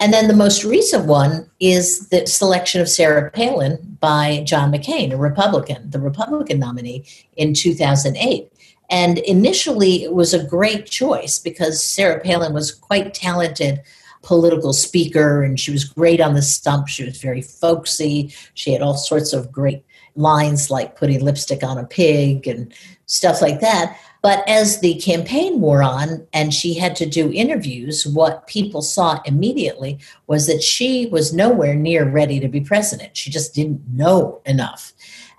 and 0.00 0.12
then 0.12 0.28
the 0.28 0.34
most 0.34 0.64
recent 0.64 1.06
one 1.06 1.50
is 1.60 2.08
the 2.08 2.26
selection 2.26 2.80
of 2.80 2.88
Sarah 2.88 3.30
Palin 3.30 3.78
by 4.00 4.42
John 4.44 4.72
McCain, 4.72 5.12
a 5.12 5.16
Republican, 5.16 5.90
the 5.90 6.00
Republican 6.00 6.60
nominee 6.60 7.04
in 7.36 7.54
2008. 7.54 8.52
And 8.90 9.18
initially, 9.18 10.04
it 10.04 10.14
was 10.14 10.32
a 10.32 10.44
great 10.44 10.86
choice 10.86 11.38
because 11.38 11.84
Sarah 11.84 12.20
Palin 12.20 12.54
was 12.54 12.72
quite 12.72 13.12
talented 13.12 13.82
political 14.22 14.72
speaker 14.72 15.42
and 15.42 15.58
she 15.58 15.70
was 15.70 15.84
great 15.84 16.20
on 16.20 16.34
the 16.34 16.42
stump. 16.42 16.88
She 16.88 17.04
was 17.04 17.20
very 17.20 17.42
folksy. 17.42 18.32
She 18.54 18.72
had 18.72 18.82
all 18.82 18.96
sorts 18.96 19.32
of 19.32 19.52
great 19.52 19.84
lines 20.16 20.70
like 20.70 20.96
putting 20.96 21.24
lipstick 21.24 21.62
on 21.62 21.78
a 21.78 21.84
pig 21.84 22.46
and 22.46 22.72
stuff 23.06 23.40
like 23.40 23.60
that. 23.60 23.98
But 24.28 24.46
as 24.46 24.80
the 24.80 24.96
campaign 24.96 25.58
wore 25.58 25.82
on 25.82 26.26
and 26.34 26.52
she 26.52 26.74
had 26.74 26.94
to 26.96 27.06
do 27.06 27.32
interviews, 27.32 28.06
what 28.06 28.46
people 28.46 28.82
saw 28.82 29.20
immediately 29.24 30.00
was 30.26 30.46
that 30.48 30.62
she 30.62 31.06
was 31.06 31.32
nowhere 31.32 31.74
near 31.74 32.06
ready 32.06 32.38
to 32.40 32.46
be 32.46 32.60
president. 32.60 33.16
She 33.16 33.30
just 33.30 33.54
didn't 33.54 33.80
know 33.90 34.42
enough. 34.44 34.92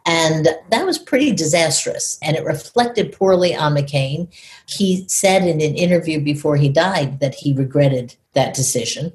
And 0.08 0.48
that 0.72 0.88
was 0.88 0.98
pretty 0.98 1.34
disastrous. 1.34 2.18
And 2.24 2.36
it 2.36 2.44
reflected 2.44 3.12
poorly 3.12 3.56
on 3.56 3.76
McCain. 3.76 4.28
He 4.68 5.08
said 5.08 5.44
in 5.44 5.62
an 5.62 5.76
interview 5.76 6.20
before 6.20 6.56
he 6.56 6.68
died 6.68 7.20
that 7.20 7.36
he 7.36 7.54
regretted 7.54 8.16
that 8.34 8.56
decision. 8.56 9.14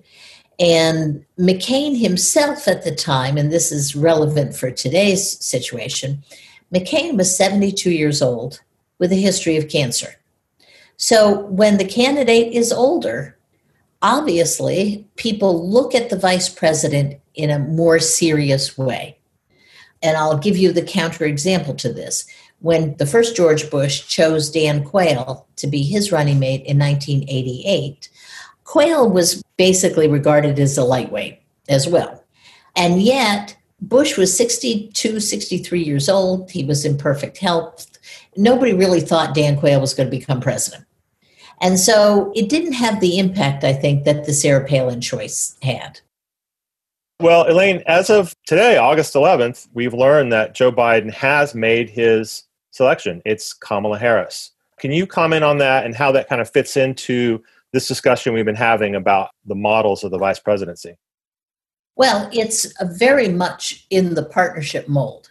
And 0.61 1.27
McCain 1.37 2.01
himself 2.01 2.69
at 2.69 2.85
the 2.85 2.95
time, 2.95 3.37
and 3.37 3.51
this 3.51 3.73
is 3.73 3.97
relevant 3.97 4.55
for 4.55 4.71
today's 4.71 5.45
situation, 5.45 6.23
McCain 6.73 7.17
was 7.17 7.37
72 7.37 7.91
years 7.91 8.23
old 8.23 8.61
with 8.99 9.13
a 9.13 9.17
history 9.17 9.57
of 9.57 9.69
cancer. 9.69 10.15
So 10.97 11.47
when 11.47 11.79
the 11.79 11.85
candidate 11.85 12.53
is 12.53 12.73
older, 12.73 13.37
obviously 14.03 15.09
people 15.17 15.69
look 15.69 15.95
at 15.95 16.11
the 16.11 16.19
vice 16.19 16.49
president 16.49 17.21
in 17.35 17.51
a 17.51 17.59
more 17.59 17.99
serious 17.99 18.79
way. 18.79 19.19
And 20.03 20.17
I'll 20.17 20.39
give 20.39 20.57
you 20.57 20.73
the 20.73 20.83
counterexample 20.83 21.79
to 21.79 21.93
this. 21.93 22.27
When 22.61 22.97
the 22.97 23.07
first 23.07 23.35
George 23.35 23.71
Bush 23.71 24.07
chose 24.07 24.51
Dan 24.51 24.85
Quayle 24.85 25.47
to 25.57 25.67
be 25.67 25.83
his 25.83 26.13
running 26.13 26.39
mate 26.39 26.65
in 26.65 26.79
1988, 26.79 28.09
Quayle 28.65 29.11
was 29.11 29.43
basically 29.57 30.09
regarded 30.09 30.59
as 30.59 30.79
a 30.79 30.85
lightweight 30.85 31.41
as 31.69 31.89
well. 31.89 32.23
And 32.77 33.03
yet, 33.03 33.57
Bush 33.81 34.17
was 34.17 34.37
62, 34.37 35.21
63 35.21 35.83
years 35.83 36.09
old. 36.09 36.51
He 36.51 36.65
was 36.65 36.85
in 36.85 36.97
perfect 36.97 37.39
health 37.39 37.94
nobody 38.37 38.73
really 38.73 39.01
thought 39.01 39.35
Dan 39.35 39.59
Quayle 39.59 39.81
was 39.81 39.95
going 39.95 40.11
to 40.11 40.17
become 40.17 40.41
president. 40.41 40.85
And 41.61 41.79
so 41.79 42.33
it 42.35 42.49
didn't 42.49 42.73
have 42.73 43.01
the 43.01 43.19
impact, 43.19 43.65
I 43.65 43.73
think, 43.73 44.05
that 44.05 44.25
the 44.25 44.33
Sarah 44.33 44.67
Palin 44.67 45.01
choice 45.01 45.57
had. 45.63 46.01
Well, 47.21 47.49
Elaine, 47.49 47.83
as 47.87 48.11
of 48.11 48.35
today, 48.47 48.77
August 48.77 49.15
11th, 49.15 49.69
we've 49.73 49.95
learned 49.95 50.33
that 50.33 50.55
Joe 50.55 50.73
Biden 50.73 51.13
has 51.13 51.55
made 51.55 51.89
his 51.89 52.45
selection. 52.73 53.23
It's 53.25 53.53
Kamala 53.53 53.99
Harris. 53.99 54.51
Can 54.81 54.91
you 54.91 55.07
comment 55.07 55.45
on 55.45 55.59
that 55.59 55.87
and 55.87 55.95
how 55.95 56.11
that 56.13 56.29
kind 56.29 56.41
of 56.41 56.51
fits 56.51 56.77
into 56.77 57.43
this 57.73 57.87
discussion 57.87 58.35
we've 58.35 58.45
been 58.45 58.55
having 58.57 58.97
about 58.97 59.31
the 59.47 59.55
models 59.55 60.03
of 60.05 60.11
the 60.11 60.19
vice 60.19 60.41
presidency? 60.41 60.97
Well, 61.97 62.29
it's 62.33 62.73
very 62.83 63.29
much 63.29 63.87
in 63.91 64.15
the 64.15 64.25
partnership 64.25 64.89
mold. 64.89 65.31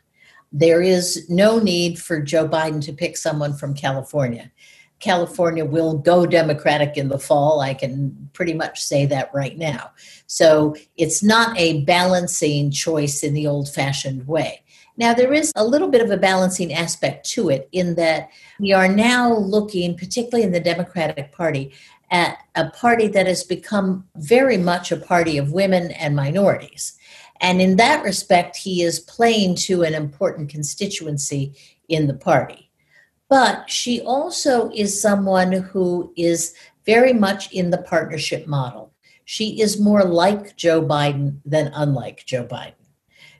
There 0.53 0.81
is 0.81 1.27
no 1.29 1.57
need 1.57 1.99
for 1.99 2.21
Joe 2.21 2.47
Biden 2.47 2.81
to 2.85 2.93
pick 2.93 3.17
someone 3.17 3.55
from 3.55 3.73
California. 3.73 4.51
California 4.99 5.65
will 5.65 5.97
go 5.97 6.25
Democratic 6.25 6.95
in 6.95 7.09
the 7.09 7.19
fall. 7.19 7.59
I 7.59 7.73
can 7.73 8.29
pretty 8.31 8.53
much 8.53 8.81
say 8.81 9.05
that 9.07 9.31
right 9.33 9.57
now. 9.57 9.91
So 10.27 10.75
it's 10.95 11.21
not 11.21 11.57
a 11.57 11.83
balancing 11.83 12.71
choice 12.71 13.23
in 13.23 13.33
the 13.33 13.47
old 13.47 13.67
fashioned 13.67 14.25
way. 14.27 14.63
Now, 14.95 15.13
there 15.13 15.33
is 15.33 15.51
a 15.55 15.65
little 15.65 15.89
bit 15.89 16.01
of 16.01 16.11
a 16.11 16.17
balancing 16.17 16.71
aspect 16.71 17.27
to 17.31 17.49
it 17.49 17.67
in 17.71 17.95
that 17.95 18.29
we 18.59 18.73
are 18.73 18.87
now 18.87 19.33
looking, 19.33 19.97
particularly 19.97 20.43
in 20.45 20.51
the 20.51 20.59
Democratic 20.59 21.31
Party, 21.31 21.73
at 22.11 22.37
a 22.55 22.69
party 22.69 23.07
that 23.07 23.25
has 23.25 23.43
become 23.43 24.07
very 24.15 24.57
much 24.57 24.91
a 24.91 24.97
party 24.97 25.37
of 25.37 25.51
women 25.51 25.91
and 25.91 26.15
minorities. 26.15 26.93
And 27.41 27.61
in 27.61 27.75
that 27.77 28.03
respect, 28.03 28.55
he 28.55 28.83
is 28.83 28.99
playing 28.99 29.55
to 29.55 29.83
an 29.83 29.93
important 29.93 30.49
constituency 30.49 31.55
in 31.89 32.07
the 32.07 32.13
party. 32.13 32.69
But 33.29 33.69
she 33.69 34.01
also 34.01 34.69
is 34.73 35.01
someone 35.01 35.51
who 35.51 36.13
is 36.15 36.53
very 36.85 37.13
much 37.13 37.51
in 37.51 37.69
the 37.69 37.79
partnership 37.79 38.47
model. 38.47 38.93
She 39.25 39.61
is 39.61 39.79
more 39.79 40.03
like 40.03 40.55
Joe 40.55 40.81
Biden 40.81 41.39
than 41.45 41.71
unlike 41.73 42.25
Joe 42.25 42.45
Biden. 42.45 42.73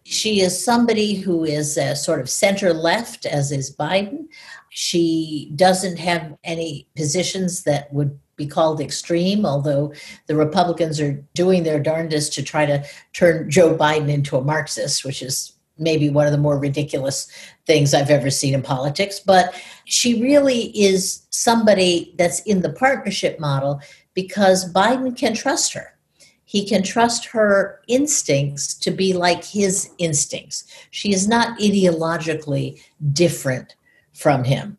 She 0.06 0.42
is 0.42 0.64
somebody 0.64 1.16
who 1.16 1.46
is 1.46 1.78
uh, 1.78 1.96
sort 1.96 2.20
of 2.20 2.30
center 2.30 2.74
left, 2.74 3.26
as 3.26 3.52
is 3.52 3.76
Biden. 3.76 4.26
She 4.70 5.52
doesn't 5.56 5.98
have 5.98 6.36
any 6.44 6.90
positions 6.96 7.64
that 7.64 7.94
would 7.94 8.20
be 8.36 8.48
called 8.48 8.82
extreme, 8.82 9.46
although 9.46 9.94
the 10.28 10.36
Republicans 10.36 11.00
are 11.00 11.24
doing 11.34 11.64
their 11.64 11.80
darndest 11.80 12.34
to 12.34 12.44
try 12.44 12.66
to 12.66 12.84
turn 13.14 13.50
Joe 13.50 13.76
Biden 13.76 14.10
into 14.10 14.38
a 14.38 14.44
Marxist, 14.44 15.06
which 15.06 15.22
is 15.22 15.54
maybe 15.78 16.10
one 16.10 16.26
of 16.26 16.32
the 16.32 16.38
more 16.38 16.58
ridiculous 16.58 17.32
things 17.66 17.94
I've 17.94 18.10
ever 18.10 18.30
seen 18.30 18.54
in 18.54 18.62
politics. 18.62 19.20
But 19.20 19.54
she 19.86 20.22
really 20.22 20.66
is 20.80 21.24
somebody 21.30 22.14
that's 22.18 22.42
in 22.42 22.62
the 22.62 22.72
partnership 22.72 23.40
model 23.40 23.82
because 24.14 24.72
Biden 24.72 25.18
can 25.18 25.34
trust 25.34 25.74
her. 25.74 25.98
He 26.46 26.68
can 26.68 26.84
trust 26.84 27.26
her 27.26 27.82
instincts 27.88 28.76
to 28.76 28.92
be 28.92 29.14
like 29.14 29.44
his 29.44 29.90
instincts. 29.98 30.66
She 30.92 31.12
is 31.12 31.28
not 31.28 31.58
ideologically 31.60 32.80
different 33.12 33.76
from 34.14 34.44
him. 34.44 34.78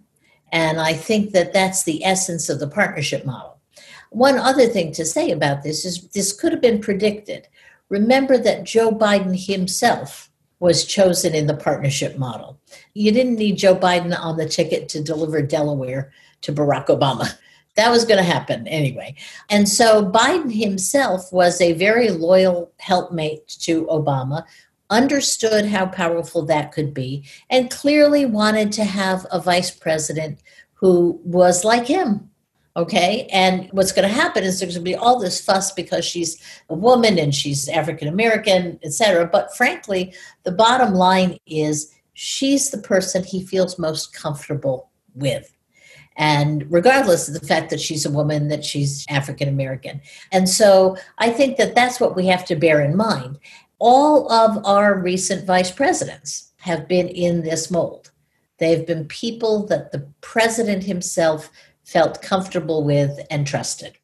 And 0.55 0.81
I 0.81 0.93
think 0.93 1.33
that 1.33 1.53
that's 1.53 1.83
the 1.83 2.05
essence 2.05 2.49
of 2.49 2.61
the 2.61 2.69
partnership 2.69 3.27
model. 3.27 3.59
One 4.11 4.38
other 4.38 4.69
thing 4.69 4.93
to 4.93 5.05
say 5.05 5.33
about 5.33 5.64
this 5.64 5.85
is 5.85 6.09
this 6.11 6.33
could 6.33 6.53
have 6.53 6.61
been 6.61 6.81
predicted. 6.81 7.49
Remember 7.88 8.38
that 8.38 8.62
Joe 8.62 8.93
Biden 8.93 9.37
himself 9.37 10.31
was 10.61 10.85
chosen 10.85 11.35
in 11.35 11.49
the 11.49 11.57
partnership 11.57 12.17
model. 12.19 12.61
You 12.95 13.11
didn't 13.11 13.35
need 13.35 13.59
Joe 13.59 13.75
Biden 13.75 14.17
on 14.17 14.37
the 14.37 14.49
ticket 14.49 14.88
to 14.90 15.03
deliver 15.03 15.43
Delaware 15.43 16.12
to 16.43 16.53
Barack 16.53 16.87
Obama. 16.87 17.37
That 17.75 17.90
was 17.90 18.05
going 18.05 18.19
to 18.19 18.23
happen 18.23 18.69
anyway. 18.69 19.17
And 19.51 19.69
so 19.69 20.09
Biden 20.09 20.57
himself 20.57 21.33
was 21.33 21.61
a 21.61 21.73
very 21.73 22.11
loyal 22.11 22.71
helpmate 22.79 23.49
to 23.62 23.87
Obama, 23.87 24.45
understood 24.95 25.67
how 25.67 25.87
powerful 25.87 26.47
that 26.47 26.73
could 26.73 26.95
be, 26.95 27.25
and 27.51 27.71
clearly 27.71 28.25
wanted 28.25 28.71
to 28.73 28.85
have 28.85 29.27
a 29.33 29.41
vice 29.41 29.71
president 29.71 30.39
who 30.75 31.21
was 31.25 31.65
like 31.65 31.87
him. 31.87 32.31
Okay. 32.77 33.29
And 33.33 33.69
what's 33.71 33.93
going 33.93 34.09
to 34.09 34.15
happen 34.15 34.43
is 34.43 34.59
there's 34.59 34.75
going 34.75 34.85
to 34.85 34.91
be 34.91 34.97
all 34.97 35.21
this 35.21 35.41
fuss 35.41 35.71
because 35.73 36.05
she's 36.05 36.37
a 36.69 36.75
woman 36.75 37.19
and 37.19 37.33
she's 37.33 37.69
African 37.69 38.09
American, 38.09 38.81
et 38.83 38.93
cetera. 38.93 39.27
But 39.27 39.57
frankly, 39.57 40.13
the 40.43 40.51
bottom 40.51 40.93
line 40.95 41.39
is 41.47 41.95
she's 42.15 42.71
the 42.71 42.79
person 42.79 43.23
he 43.23 43.47
feels 43.47 43.79
most 43.79 44.13
comfortable 44.13 44.91
with. 45.15 45.55
And 46.17 46.65
regardless 46.71 47.29
of 47.29 47.35
the 47.35 47.47
fact 47.47 47.71
that 47.71 47.81
she's 47.81 48.07
a 48.07 48.11
woman, 48.11 48.49
that 48.49 48.65
she's 48.65 49.05
African 49.09 49.49
American. 49.49 50.01
And 50.33 50.49
so 50.49 50.97
I 51.19 51.31
think 51.31 51.57
that 51.57 51.75
that's 51.75 52.01
what 52.01 52.15
we 52.17 52.27
have 52.27 52.45
to 52.47 52.57
bear 52.57 52.81
in 52.81 52.97
mind 52.97 53.39
all 53.79 54.31
of 54.31 54.65
our 54.65 54.99
recent 54.99 55.47
vice 55.47 55.71
presidents 55.71 56.53
have 56.59 56.89
been 56.89 57.09
in 57.09 57.43
this 57.43 57.71
mold. 57.71 58.11
They've 58.59 58.87
been 58.87 59.07
people 59.07 59.67
that 59.67 59.93
the 59.93 60.09
president 60.21 60.85
himself 60.85 61.51
felt 61.85 62.23
comfortable 62.23 62.85
with 62.85 63.21
and 63.31 63.47
trusted. 63.47 63.99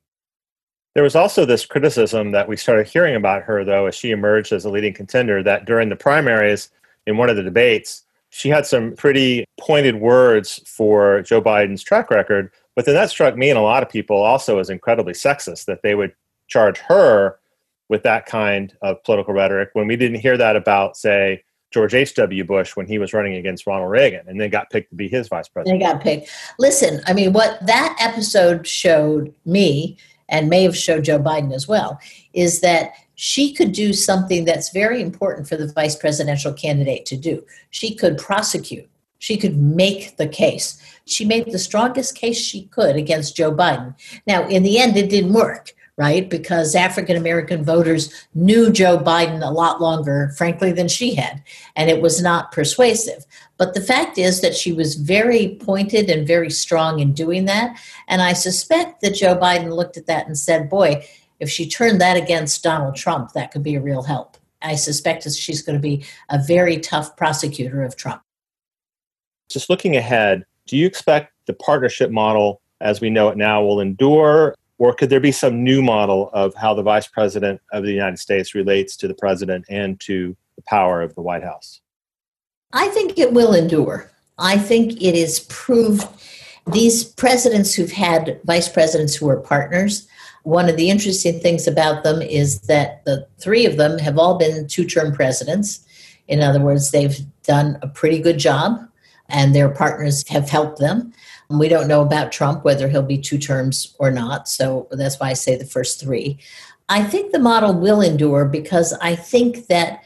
There 0.95 1.05
was 1.05 1.17
also 1.17 1.45
this 1.45 1.65
criticism 1.65 2.33
that 2.33 2.49
we 2.49 2.57
started 2.57 2.89
hearing 2.89 3.15
about 3.15 3.43
her, 3.43 3.65
though, 3.65 3.87
as 3.87 3.95
she 3.95 4.11
emerged 4.11 4.53
as 4.53 4.65
a 4.65 4.71
leading 4.71 4.93
contender, 4.93 5.43
that 5.43 5.65
during 5.65 5.89
the 5.89 5.97
primaries 5.97 6.71
in 7.07 7.17
one 7.17 7.31
of 7.31 7.37
the 7.37 7.43
debates, 7.43 8.05
she 8.31 8.49
had 8.49 8.67
some 8.67 8.95
pretty 8.97 9.45
pointed 9.59 9.97
words 9.97 10.61
for 10.67 11.23
Joe 11.23 11.41
Biden's 11.41 11.83
track 11.83 12.11
record. 12.11 12.51
But 12.77 12.87
then 12.87 12.95
that 12.95 13.11
struck 13.11 13.37
me 13.37 13.51
and 13.51 13.59
a 13.59 13.63
lot 13.63 13.83
of 13.83 13.89
people 13.89 14.17
also 14.17 14.59
as 14.59 14.71
incredibly 14.71 15.13
sexist 15.13 15.65
that 15.67 15.83
they 15.83 15.95
would 15.95 16.15
charge 16.49 16.79
her 16.79 17.40
with 17.91 18.05
that 18.05 18.25
kind 18.25 18.73
of 18.81 19.03
political 19.03 19.35
rhetoric 19.35 19.71
when 19.73 19.89
we 19.89 19.97
didn't 19.97 20.21
hear 20.21 20.39
that 20.39 20.55
about, 20.55 20.97
say, 20.97 21.43
George 21.73 21.93
H.W. 21.93 22.45
Bush 22.45 22.77
when 22.77 22.87
he 22.87 22.99
was 22.99 23.13
running 23.13 23.35
against 23.35 23.67
Ronald 23.67 23.91
Reagan 23.91 24.27
and 24.29 24.41
then 24.41 24.49
got 24.49 24.71
picked 24.71 24.91
to 24.91 24.97
be 24.97 25.09
his 25.09 25.29
vice 25.29 25.49
president. 25.49 25.81
They 25.81 25.87
got 25.87 26.01
picked. 26.01 26.31
Listen, 26.59 27.01
I 27.07 27.13
mean, 27.13 27.33
what 27.33 27.65
that 27.67 27.97
episode 28.01 28.67
showed 28.67 29.35
me 29.45 29.99
and 30.29 30.49
may 30.49 30.63
have 30.63 30.77
showed 30.77 31.05
Joe 31.05 31.19
Biden 31.19 31.53
as 31.53 31.67
well 31.67 31.99
is 32.33 32.61
that 32.61 32.93
she 33.17 33.53
could 33.53 33.73
do 33.73 33.93
something 33.93 34.45
that's 34.45 34.71
very 34.71 35.03
important 35.03 35.49
for 35.49 35.57
the 35.57 35.71
vice 35.73 35.97
presidential 35.97 36.53
candidate 36.53 37.07
to 37.07 37.17
do. 37.17 37.45
She 37.71 37.95
could 37.95 38.19
prosecute, 38.19 38.89
she 39.19 39.37
could 39.37 39.57
make 39.57 40.17
the 40.17 40.29
case. 40.29 40.81
She 41.07 41.25
made 41.25 41.51
the 41.51 41.59
strongest 41.59 42.15
case 42.15 42.39
she 42.39 42.67
could 42.67 42.95
against 42.95 43.37
Joe 43.37 43.53
Biden. 43.53 43.95
Now, 44.27 44.47
in 44.47 44.63
the 44.63 44.79
end, 44.79 44.97
it 44.97 45.11
didn't 45.11 45.33
work 45.33 45.75
right? 46.01 46.31
Because 46.31 46.75
African 46.75 47.15
American 47.15 47.63
voters 47.63 48.27
knew 48.35 48.73
Joe 48.73 48.97
Biden 48.97 49.47
a 49.47 49.51
lot 49.51 49.83
longer, 49.83 50.33
frankly, 50.35 50.73
than 50.73 50.89
she 50.89 51.15
had, 51.15 51.43
and 51.77 51.91
it 51.91 52.01
was 52.01 52.23
not 52.23 52.53
persuasive. 52.53 53.27
But 53.59 53.75
the 53.75 53.83
fact 53.83 54.17
is 54.17 54.41
that 54.41 54.57
she 54.57 54.73
was 54.73 54.95
very 54.95 55.59
pointed 55.61 56.09
and 56.09 56.27
very 56.27 56.49
strong 56.49 57.01
in 57.01 57.13
doing 57.13 57.45
that. 57.45 57.79
And 58.09 58.23
I 58.23 58.33
suspect 58.33 59.03
that 59.03 59.15
Joe 59.15 59.37
Biden 59.37 59.77
looked 59.77 59.99
at 59.99 60.07
that 60.07 60.27
and 60.27 60.39
said, 60.39 60.71
boy, 60.71 61.07
if 61.39 61.51
she 61.51 61.69
turned 61.69 62.01
that 62.01 62.17
against 62.17 62.63
Donald 62.63 62.97
Trump, 62.97 63.33
that 63.33 63.51
could 63.51 63.63
be 63.63 63.75
a 63.75 63.81
real 63.83 64.03
help. 64.03 64.39
I 64.63 64.77
suspect 64.77 65.25
that 65.25 65.35
she's 65.35 65.61
going 65.61 65.77
to 65.77 65.83
be 65.83 66.07
a 66.31 66.43
very 66.43 66.79
tough 66.79 67.15
prosecutor 67.15 67.83
of 67.83 67.95
Trump. 67.97 68.23
Just 69.51 69.69
looking 69.69 69.97
ahead, 69.97 70.47
do 70.67 70.79
you 70.79 70.87
expect 70.87 71.35
the 71.45 71.53
partnership 71.53 72.11
model 72.11 72.63
as 72.81 73.03
we 73.03 73.11
know 73.11 73.29
it 73.29 73.37
now 73.37 73.63
will 73.63 73.81
endure 73.81 74.55
or 74.81 74.95
could 74.95 75.11
there 75.11 75.21
be 75.21 75.31
some 75.31 75.63
new 75.63 75.83
model 75.83 76.31
of 76.33 76.55
how 76.55 76.73
the 76.73 76.83
vice 76.83 77.07
president 77.07 77.61
of 77.71 77.85
the 77.85 77.93
United 77.93 78.19
States 78.19 78.55
relates 78.55 78.97
to 78.97 79.07
the 79.07 79.15
president 79.15 79.67
and 79.69 80.01
to 80.01 80.35
the 80.57 80.63
power 80.63 81.03
of 81.03 81.15
the 81.15 81.21
White 81.21 81.45
House? 81.45 81.83
I 82.73 82.89
think 82.89 83.19
it 83.19 83.35
will 83.35 83.53
endure. 83.53 84.11
I 84.39 84.57
think 84.57 84.93
it 85.03 85.15
is 85.15 85.41
proved 85.51 86.09
these 86.73 87.05
presidents 87.05 87.75
who've 87.75 87.93
had 87.93 88.41
vice 88.45 88.71
presidents 88.71 89.15
who 89.15 89.29
are 89.29 89.39
partners. 89.39 90.09
One 90.45 90.71
of 90.71 90.79
the 90.79 90.89
interesting 90.89 91.41
things 91.41 91.69
about 91.69 92.03
them 92.03 92.23
is 92.23 92.61
that 92.63 93.05
the 93.05 93.27
three 93.39 93.67
of 93.67 93.77
them 93.77 93.99
have 93.99 94.19
all 94.19 94.39
been 94.39 94.67
two 94.67 94.87
term 94.87 95.13
presidents. 95.13 95.85
In 96.27 96.41
other 96.41 96.61
words, 96.61 96.91
they've 96.91 97.19
done 97.43 97.79
a 97.83 97.89
pretty 97.89 98.19
good 98.19 98.39
job 98.39 98.81
and 99.29 99.55
their 99.55 99.69
partners 99.69 100.27
have 100.29 100.49
helped 100.49 100.79
them. 100.79 101.13
We 101.51 101.69
don't 101.69 101.89
know 101.89 102.01
about 102.01 102.33
Trump, 102.33 102.65
whether 102.65 102.89
he'll 102.89 103.03
be 103.03 103.19
two 103.19 103.39
terms 103.39 103.95
or 103.99 104.11
not. 104.11 104.49
So 104.49 104.87
that's 104.93 105.19
why 105.19 105.31
I 105.31 105.33
say 105.35 105.57
the 105.57 105.65
first 105.65 106.01
three. 106.01 106.39
I 106.89 107.03
think 107.03 107.33
the 107.33 107.39
model 107.39 107.75
will 107.75 108.01
endure 108.01 108.45
because 108.45 108.93
I 108.95 109.17
think 109.17 109.67
that 109.67 110.05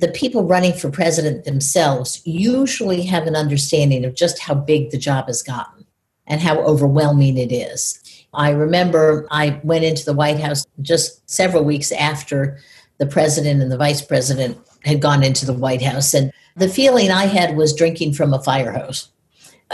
the 0.00 0.08
people 0.08 0.44
running 0.44 0.72
for 0.72 0.90
president 0.90 1.44
themselves 1.44 2.20
usually 2.24 3.02
have 3.02 3.26
an 3.26 3.36
understanding 3.36 4.04
of 4.04 4.14
just 4.14 4.38
how 4.40 4.54
big 4.54 4.90
the 4.90 4.98
job 4.98 5.26
has 5.26 5.42
gotten 5.42 5.84
and 6.26 6.40
how 6.40 6.58
overwhelming 6.60 7.38
it 7.38 7.52
is. 7.52 8.00
I 8.32 8.50
remember 8.50 9.26
I 9.30 9.60
went 9.62 9.84
into 9.84 10.04
the 10.04 10.12
White 10.12 10.40
House 10.40 10.66
just 10.82 11.28
several 11.28 11.64
weeks 11.64 11.92
after 11.92 12.58
the 12.98 13.06
president 13.06 13.62
and 13.62 13.70
the 13.70 13.76
vice 13.76 14.02
president 14.02 14.58
had 14.84 15.00
gone 15.00 15.22
into 15.22 15.46
the 15.46 15.52
White 15.52 15.82
House. 15.82 16.14
And 16.14 16.32
the 16.56 16.68
feeling 16.68 17.10
I 17.10 17.26
had 17.26 17.56
was 17.56 17.74
drinking 17.74 18.14
from 18.14 18.34
a 18.34 18.42
fire 18.42 18.72
hose. 18.72 19.08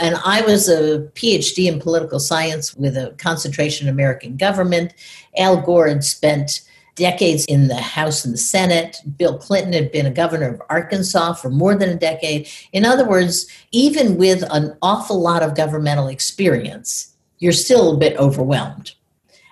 And 0.01 0.15
I 0.25 0.41
was 0.41 0.67
a 0.67 1.07
PhD 1.13 1.71
in 1.71 1.79
political 1.79 2.19
science 2.19 2.75
with 2.75 2.97
a 2.97 3.13
concentration 3.19 3.87
in 3.87 3.93
American 3.93 4.35
government. 4.35 4.95
Al 5.37 5.61
Gore 5.61 5.87
had 5.87 6.03
spent 6.03 6.61
decades 6.95 7.45
in 7.45 7.67
the 7.67 7.75
House 7.75 8.25
and 8.25 8.33
the 8.33 8.39
Senate. 8.39 8.97
Bill 9.17 9.37
Clinton 9.37 9.73
had 9.73 9.91
been 9.91 10.07
a 10.07 10.11
governor 10.11 10.55
of 10.55 10.61
Arkansas 10.69 11.33
for 11.33 11.51
more 11.51 11.75
than 11.75 11.89
a 11.89 11.95
decade. 11.95 12.49
In 12.73 12.83
other 12.83 13.07
words, 13.07 13.45
even 13.71 14.17
with 14.17 14.43
an 14.49 14.75
awful 14.81 15.21
lot 15.21 15.43
of 15.43 15.55
governmental 15.55 16.07
experience, 16.07 17.15
you're 17.37 17.51
still 17.51 17.93
a 17.93 17.97
bit 17.97 18.17
overwhelmed. 18.17 18.95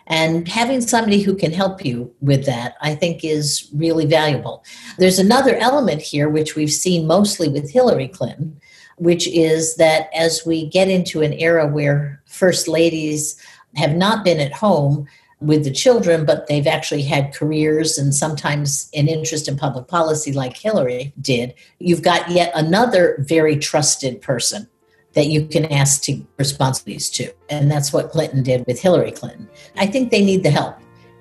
And 0.08 0.47
having 0.47 0.82
somebody 0.82 1.22
who 1.22 1.36
can 1.36 1.54
help 1.54 1.86
you 1.86 2.12
with 2.22 2.45
that, 2.47 2.76
I 2.82 2.95
think, 2.95 3.24
is 3.24 3.70
really 3.72 4.08
valuable. 4.08 4.64
There's 4.97 5.20
another 5.20 5.56
element 5.58 6.02
here, 6.02 6.28
which 6.28 6.56
we've 6.56 6.72
seen 6.72 7.06
mostly 7.06 7.47
with 7.47 7.70
Hillary 7.70 8.08
Clinton, 8.08 8.60
which 9.00 9.28
is 9.28 9.76
that 9.76 10.10
as 10.14 10.45
we 10.45 10.68
get 10.68 10.89
into 10.89 11.22
an 11.22 11.34
era 11.34 11.66
where 11.66 12.22
first 12.26 12.68
ladies 12.68 13.41
have 13.76 13.95
not 13.95 14.24
been 14.24 14.39
at 14.39 14.54
home 14.54 15.08
with 15.39 15.64
the 15.64 15.72
children, 15.72 16.26
but 16.26 16.47
they've 16.47 16.68
actually 16.68 17.02
had 17.02 17.34
careers 17.34 17.97
and 17.97 18.14
sometimes 18.14 18.89
an 18.93 19.08
interest 19.08 19.47
in 19.47 19.56
public 19.56 19.88
policy, 19.88 20.34
like 20.34 20.58
Hillary 20.58 21.14
did, 21.22 21.54
you've 21.80 22.02
got 22.02 22.30
yet 22.30 22.52
another 22.56 23.18
very 23.28 23.56
trusted 23.58 24.22
person 24.22 24.68
that 25.14 25.28
you 25.28 25.45
can 25.45 25.66
ask 25.72 26.04
to 26.04 26.26
responsibilities 26.38 27.10
to. 27.10 27.32
And 27.50 27.72
that's 27.72 27.93
what 27.93 28.12
Clinton 28.12 28.43
did 28.43 28.66
with 28.68 28.82
Hillary 28.82 29.12
Clinton. 29.12 29.50
I 29.78 29.88
think 29.88 30.12
they 30.12 30.24
need 30.24 30.43
the 30.43 30.52
help 30.52 30.76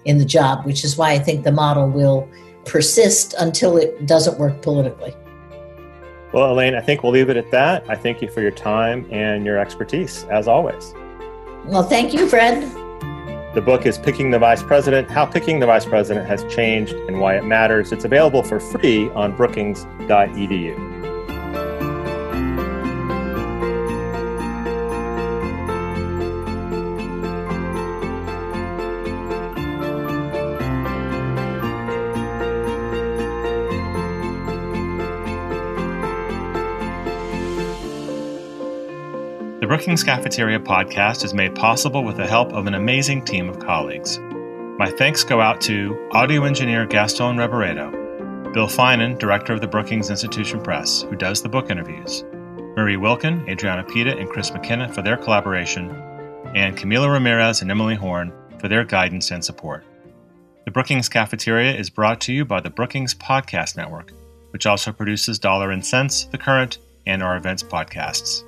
in 0.05 0.19
the 0.19 0.25
job, 0.25 0.67
which 0.67 0.85
is 0.85 0.97
why 0.97 1.13
I 1.13 1.19
think 1.19 1.45
the 1.45 1.53
model 1.53 1.89
will 1.89 2.29
persist 2.65 3.35
until 3.39 3.77
it 3.77 4.07
doesn't 4.07 4.39
work 4.39 4.63
politically. 4.63 5.15
Well, 6.33 6.53
Elaine, 6.53 6.75
I 6.75 6.81
think 6.81 7.03
we'll 7.03 7.13
leave 7.13 7.31
it 7.31 7.37
at 7.37 7.51
that. 7.53 7.89
I 7.89 7.95
thank 7.95 8.21
you 8.21 8.29
for 8.29 8.43
your 8.43 8.51
time 8.51 9.07
and 9.11 9.47
your 9.47 9.59
expertise, 9.59 10.25
as 10.25 10.47
always. 10.47 10.95
Well, 11.65 11.83
thank 11.83 12.13
you, 12.13 12.29
Fred. 12.29 12.63
The 13.55 13.63
book 13.63 13.87
is 13.87 13.97
Picking 13.97 14.31
the 14.31 14.39
Vice 14.39 14.63
President 14.63 15.11
How 15.11 15.25
Picking 15.25 15.59
the 15.59 15.67
Vice 15.67 15.87
President 15.87 16.27
Has 16.27 16.45
Changed 16.55 16.93
and 16.93 17.19
Why 17.19 17.39
It 17.39 17.45
Matters. 17.45 17.93
It's 17.93 18.05
available 18.05 18.43
for 18.43 18.61
free 18.61 19.09
on 19.11 19.35
brookings.edu. 19.35 20.98
The 39.69 39.77
Brookings 39.77 40.03
Cafeteria 40.03 40.59
podcast 40.59 41.27
is 41.27 41.35
made 41.35 41.55
possible 41.55 42.03
with 42.03 42.17
the 42.17 42.27
help 42.27 42.55
of 42.55 42.67
an 42.67 42.73
amazing 42.73 43.27
team 43.27 43.51
of 43.51 43.59
colleagues. 43.59 44.19
My 44.79 44.91
thanks 44.91 45.25
go 45.25 45.43
out 45.43 45.61
to 45.61 46.09
audio 46.13 46.45
engineer 46.45 46.87
Gaston 46.87 47.37
Reboredo, 47.37 48.55
Bill 48.55 48.67
Finan, 48.67 49.19
director 49.19 49.53
of 49.53 49.61
the 49.61 49.69
Brookings 49.69 50.09
Institution 50.09 50.63
Press, 50.63 51.03
who 51.03 51.17
does 51.17 51.43
the 51.43 51.51
book 51.51 51.69
interviews, 51.69 52.25
Marie 52.79 52.97
Wilkin, 52.97 53.47
Adriana 53.47 53.85
Pita, 53.85 54.17
and 54.17 54.31
Chris 54.31 54.51
McKenna 54.51 54.91
for 54.91 55.03
their 55.03 55.19
collaboration, 55.19 55.91
and 56.55 56.75
Camila 56.75 57.13
Ramirez 57.13 57.61
and 57.61 57.71
Emily 57.71 57.95
Horn 57.95 58.33
for 58.59 58.69
their 58.69 58.85
guidance 58.85 59.31
and 59.31 59.45
support. 59.45 59.85
The 60.65 60.71
Brookings 60.71 61.11
Cafeteria 61.11 61.75
is 61.75 61.91
brought 61.91 62.23
to 62.23 62.33
you 62.33 62.47
by 62.47 62.61
the 62.61 62.71
Brookings 62.71 63.15
Podcast 63.15 63.77
Network, 63.77 64.15
which 64.49 64.65
also 64.65 64.93
produces 64.93 65.39
Dollar 65.39 65.71
and 65.73 65.85
Sense, 65.85 66.25
The 66.25 66.39
Current, 66.39 66.79
and 67.05 67.23
our 67.23 67.37
events 67.37 67.63
podcasts. 67.63 68.48